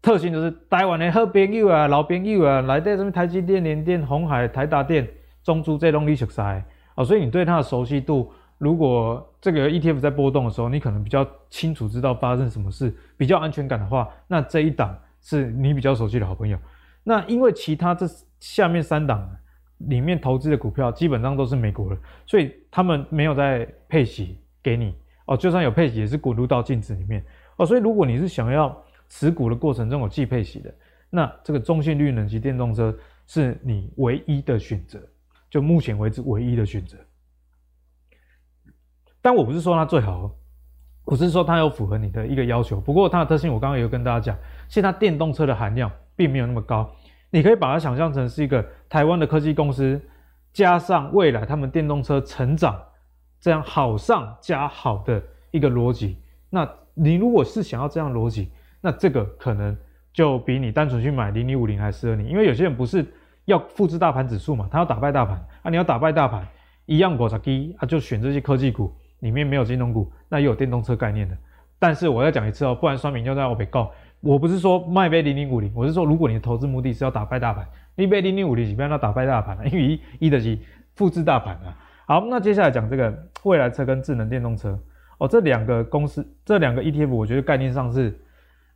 [0.01, 5.07] 特性就是台湾的好朋友啊、老朋友啊，来在什么台积电、联电、鸿海、台达电。
[5.43, 16.59] 中珠这东西熟悉啊，所以你对它的熟悉度，如果这个 ETF 在波动的时候，你可能比较清楚知道发生什么事，比较安全感的话，那这一档是你比较熟悉的好朋友。
[17.03, 18.07] 那因为其他这
[18.41, 19.29] 下面三档
[19.79, 24.95] 里面投资的股票基本上都是美国的，所以他们没有在配息给你
[25.27, 27.23] 哦，就算有配息也是滚入到净值里面
[27.57, 27.67] 哦。
[27.67, 30.75] 所以如果你是想要持股的过程中有季配息的，
[31.11, 32.97] 那这个中性绿能及电动车
[33.27, 34.99] 是你唯一的选择。
[35.51, 36.97] 就目前为止唯一的选择，
[39.25, 40.31] 但我不是说它最好，
[41.07, 42.79] 我是说它有符合你的一个要求。
[42.79, 44.37] 不过它的特性，我刚刚有跟大家讲，
[44.69, 46.91] 现在电动车的含量并没有那么高，
[47.31, 49.99] 你可以把它想象成是一个台湾的科技公司，
[50.53, 52.79] 加上未来他们电动车成长，
[53.41, 55.23] 这样好上加好的
[55.53, 56.19] 一个逻辑。
[56.51, 58.53] 那你如果是想要这样逻辑，
[58.83, 59.75] 那这个可能
[60.13, 63.07] 就比你单纯去买零零五零还适合你，因为有些人不是。
[63.47, 64.67] 要复制大盘指数嘛？
[64.73, 65.69] 他要打败大盘啊！
[65.69, 66.49] 你要打败大盘，
[66.87, 68.91] 一样股价低啊，就选这些科技股，
[69.25, 71.35] 里面没有金融股，那又有电动车概念的。
[71.79, 73.91] 但是我要讲一次哦，不然酸民就在我被告。
[74.21, 80.59] 我不是说卖杯零零五零，我是说如果你的投资目的是要打败大盘，你买零零五零，你不要打败大盘，因为一一的是
[80.95, 81.77] 复制大盘啊。
[82.07, 83.13] 好，那接下来讲这个
[83.45, 84.79] 未来车跟智能电动车
[85.19, 88.15] 哦，这两个公司，这两个 ETF，我觉得概念上是，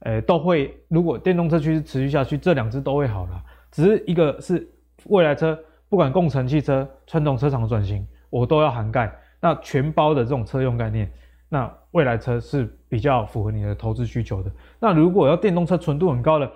[0.01, 0.75] 呃，都会。
[0.89, 3.43] 如果电动车趋势持续下去，这两只都会好了。
[3.71, 4.67] 只是一个是
[5.05, 5.59] 未来车，
[5.91, 9.11] 不管共乘汽车、传统车厂的转型，我都要涵盖。
[9.41, 11.11] 那全包的这种车用概念，
[11.49, 14.51] 那未来车是比较符合你的投资需求的。
[14.81, 16.51] 那如果要电动车纯度很高的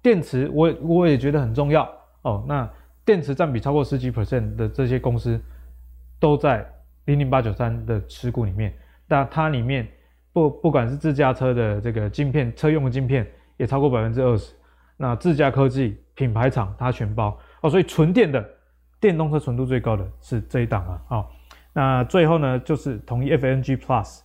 [0.00, 1.88] 电池，我我也觉得很重要
[2.22, 2.44] 哦。
[2.48, 2.68] 那
[3.04, 5.40] 电池占比超过十几 percent 的这些公司，
[6.18, 6.66] 都在
[7.04, 8.72] 零零八九三的持股里面。
[9.08, 9.86] 那它里面
[10.32, 13.26] 不不管是自驾车的这个晶片，车用的晶片
[13.56, 14.54] 也超过百分之二十。
[14.96, 18.44] 那自家科技品牌厂它全包哦，所以纯电的
[19.00, 21.02] 电动车纯度最高的是这一档啊。
[21.08, 21.32] 好，
[21.72, 24.20] 那最后呢，就是统一 FNG Plus，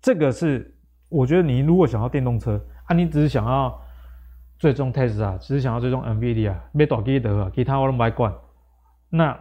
[0.00, 0.74] 这个是
[1.08, 3.80] 我觉得你如果想要电动车啊，你只是想要
[4.58, 8.34] 最终 Tesla，只是想要最终 NVIDIA，没多记得啊，其他我都买惯。
[9.08, 9.38] 那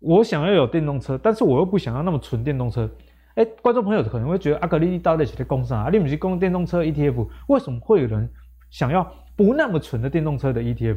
[0.00, 2.90] 我想要有电动车，但是我又不想要那么纯电动车。
[3.34, 5.88] 哎，观众朋友可能会觉得阿格力到底是在讲啥？
[5.92, 8.28] 你不是讲电动车 ETF，为什么会有人
[8.70, 9.10] 想要？
[9.36, 10.96] 不那么纯的电动车的 ETF，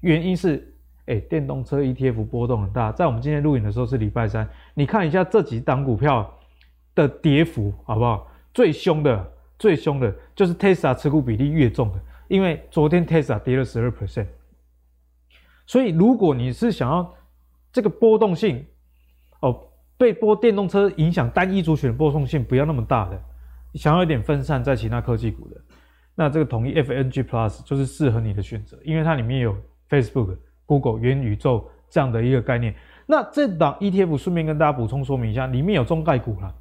[0.00, 0.71] 原因是，
[1.06, 2.92] 哎，电动车 ETF 波动很大。
[2.92, 6.32] 在我们今天录影的时候是礼拜三，你看一下这几档股票
[6.94, 8.28] 的跌幅好不好？
[8.54, 14.26] 最凶的、最凶的就是 Tesla 持股比例越重的，因为昨天 Tesla 跌了十二 percent。
[15.66, 17.14] 所以如果你是想要
[17.72, 18.64] 这个波动性
[19.40, 23.18] 哦，被波电动车影响单一族群的波动性不要那么大的，
[23.74, 25.60] 想要一点分散在其他科技股的，
[26.14, 29.56] 那这个统一 FNG Plus 就是适合你的选择，因为它里面有
[29.88, 30.36] Facebook、
[30.66, 32.74] Google 元宇宙这样的一个概念。
[33.06, 36.54] 那这档 ETF 顺便跟大家补充说明一下，里面有中概股啦，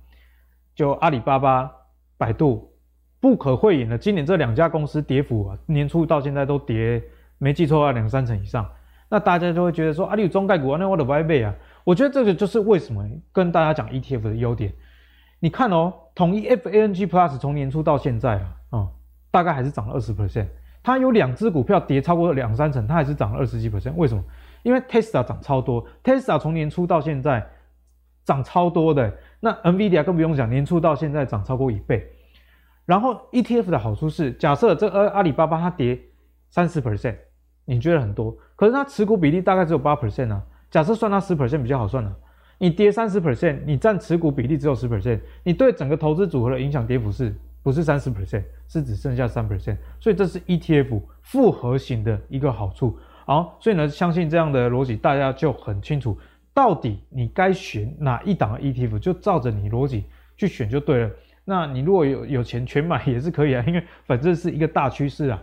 [0.75, 1.71] 就阿里巴巴、
[2.17, 2.73] 百度，
[3.19, 7.01] 不可讳言的，今年这两家公司跌幅啊，年初到现在都跌，
[7.37, 8.67] 没记错啊，两三成以上。
[9.07, 11.53] 那大家就会觉得说，啊，你有中概股啊，那我的不爱背啊。
[11.83, 14.73] 我觉得这个就是为什么跟大家讲 ETF 的优点。
[15.39, 18.87] 你看哦，统一 FANG Plus 从年初到现在啊，
[19.29, 20.47] 大概还是涨了二十 percent。
[20.83, 23.93] 它有两只股票跌超过两三成，它还是涨了二十几 percent。
[23.95, 24.23] 为什么？
[24.63, 27.47] 因为 Tesla 涨超多，Tesla 从年初到现在
[28.23, 29.11] 涨超多的。
[29.39, 32.07] 那 NVIDIA 更不用讲，年初到现在涨超过一倍。
[32.85, 35.99] 然后 ETF 的好处是，假设这个阿里巴巴它跌
[36.49, 37.15] 三十 percent，
[37.65, 40.43] 你觉得很多，可是它持股比例大概只有八 percent 啊。
[40.69, 42.15] 假设算它十 percent 比较好算了，
[42.57, 48.43] 你跌三十 percent，你占持股比例只有十 percent，你对整个投资组合的影响跌幅是不是三十 percent？
[48.67, 52.97] 是只剩下三 percent，所以这是 ETF 复合型的一个好处。
[53.25, 56.17] 好，所以呢，相信这样的逻辑，大家就很清楚，
[56.53, 60.05] 到底你该选哪一档 ETF，就照着你逻辑
[60.37, 61.11] 去选就对了。
[61.43, 65.41] 那你如果有有钱全买也是可以啊，因为反正是一个大趋势啊。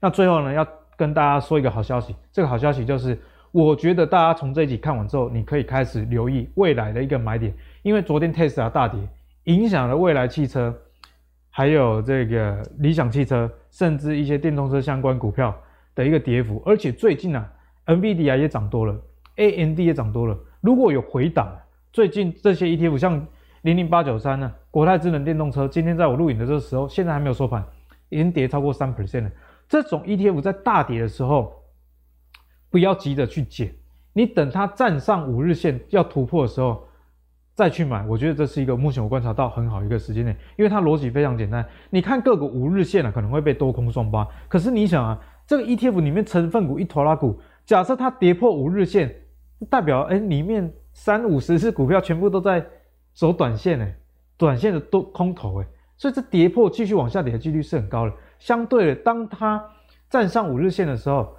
[0.00, 3.18] 那最后呢，要跟大家说一个好消息，这个好消息就是，
[3.52, 9.00] 我觉得大家从这一集看完之后，你可以开始留意未来的一个买点，因为昨天 Tesla 大跌，
[9.44, 10.74] 影响了未来汽车，
[11.56, 15.54] 还有这个理想汽车，甚至一些电动车相关股票。
[15.96, 17.48] 的一个跌幅，而且最近啊
[17.86, 19.00] ，NVIDIA 也涨多了
[19.36, 20.36] ，AMD 也涨多了。
[20.60, 21.56] 如果有回档，
[21.92, 23.24] 最近这些 ETF 像
[23.62, 27.64] 零零八九三呢，国泰智能电动车，今天在我录影的这个时候，现在还没有收盘，
[28.08, 29.30] 已经跌超过三 percent 了。
[29.68, 31.62] 这种 ETF 在大跌的时候，
[32.70, 33.72] 不要急着去捡，
[34.14, 36.88] 你等它站上五日线要突破的时候
[37.54, 38.04] 再去买。
[38.06, 41.64] 我觉得这是一个目前我观察到很好一个时间点，因为它逻辑非常简单。
[41.90, 45.18] 你看个股五日线啊，可能会被多空双巴，可是你想啊。
[45.46, 49.14] 这个 ETF 里面成分股一拖拉股，假设它跌破五日线，
[49.68, 52.64] 代表哎里面三五十只股票全部都在
[53.12, 53.94] 走短线哎，
[54.38, 55.66] 短线的多空头哎，
[55.98, 58.12] 所以这跌破继续往下跌的几率是很高的。
[58.38, 59.62] 相对的，当它
[60.08, 61.36] 站上五日线的时候，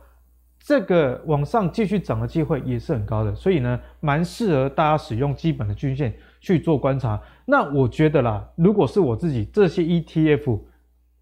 [0.66, 3.36] 这个往上继续涨的机会也是很高的。
[3.36, 6.12] 所以呢，蛮适合大家使用基本的均线
[6.42, 7.22] 去做观察。
[7.46, 10.60] 那我觉得啦，如果是我自己这些 ETF。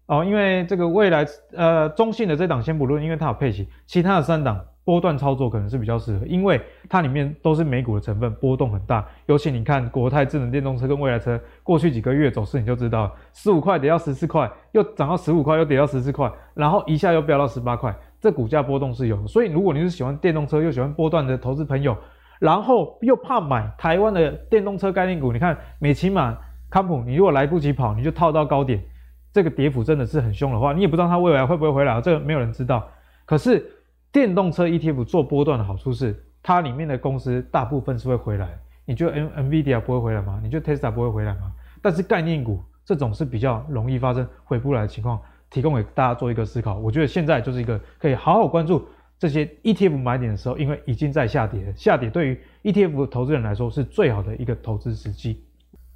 [0.06, 9.02] 哦，因为这个未来呃中性的这档先不论，因为它有配息，其他的三档波段操作可能是比较适合，因为它里面都是美股的成分，波动很大。
[9.24, 19.26] 尤其你看国泰智能电动车跟未来车过去几个月走势，你就知道十五块跌到十四块，又涨到十五块，又跌到十四块，然后一下又飙到十八块，这股价波动是有。
[19.26, 21.94] 所以如果你是喜欢电动车又喜欢波段的投资朋友，
[22.38, 26.34] 然后又怕买台湾的电动车概念股，你看美琪玛、
[26.70, 28.82] 康普，你如果来不及跑，你就套到高点。
[29.30, 32.88] 这个跌幅真的是很凶的话，你也不知道它未来会不会回来，这个没有人知道。
[33.26, 33.62] 可是
[34.10, 38.48] 电动车 ETF 做波段的好处是，它里面的公司大部分是会回来。
[38.86, 40.40] 你觉得 NVIDIA 不会回来吗？
[40.42, 41.52] 你觉得 Tesla 不会回来吗？
[41.82, 45.20] 但是概念股这种是比较容易发生回不来的情况，
[45.54, 46.76] 提供给大家做一个思考。
[46.78, 48.84] 我觉得现在就是一个可以好好关注
[49.20, 55.44] 这些 ETF 买点的时候，因为已经在下跌了，下跌对于 ETF 投资人来说是最好的一个投资时机。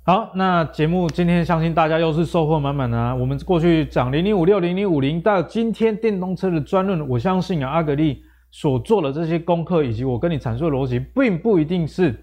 [0.05, 3.13] 好，那节目今天相信大家又是收获满满的啊！
[3.15, 12.15] 我们过去讲零零五六零零五零到今天电动车的专论，我相信啊，阿格力所做的这些功课以及我跟你阐述的逻辑，并不一定是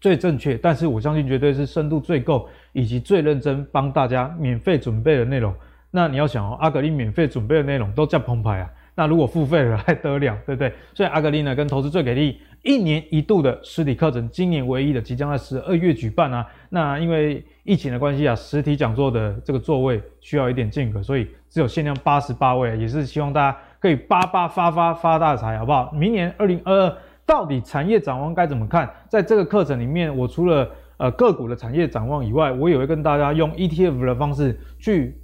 [0.00, 5.54] 最正确，但是我相信绝对是深度最够以及最认真帮大家免费准备的内容。
[5.90, 8.70] 那你要想哦，阿格力免费准备的内容都这样澎湃啊！
[8.94, 10.72] 那如果付费了还得了，对不对？
[10.94, 16.46] 所以阿格力呢，跟投资最给力，一年一度的实体课程，今年唯一的即将在十二月举办啊。
[16.70, 25.92] 那因为疫情的关系啊，实体讲座的这个座位需要一点间隔，所以只有限量八十八位，也是希望大家可以八八发发发大财，好不好？
[25.92, 28.90] 明年二零二二到底产业展望该怎么看？
[29.08, 35.20] 在这个课程里面，我除了呃个股的产业展望以外，我也会跟大家用 ETF 的方式去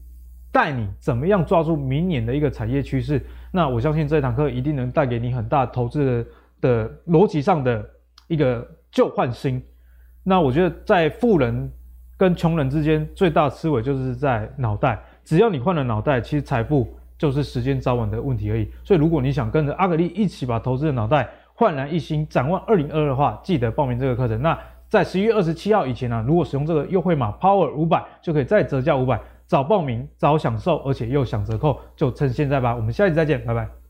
[0.52, 3.20] 带你怎么样抓住明年的一个产业趋势。
[3.50, 6.24] 那我相信这堂课一定能带给你很大投资
[6.60, 7.84] 的的逻辑上的
[8.28, 9.60] 一个旧换新。
[10.22, 11.72] 那我觉得在富人
[12.16, 15.02] 跟穷人之间最大的思维就是在脑袋。
[15.24, 16.86] 只要你换了脑袋，其实财富
[17.16, 18.70] 就是时间早晚的问题而已。
[18.84, 24.40] 所以如果你想跟着阿格力一起把投资的脑袋焕然一新，展望二零二二的话，记得报名这个课程。
[24.40, 29.20] 那在十一月二十七号以前呢、如果使用这个优惠码 Power 五百，就可以再折价五百。
[29.52, 32.74] 早报名早享受，而且又享折扣，就趁现在吧。
[32.74, 33.81] 我们下期再见，拜拜。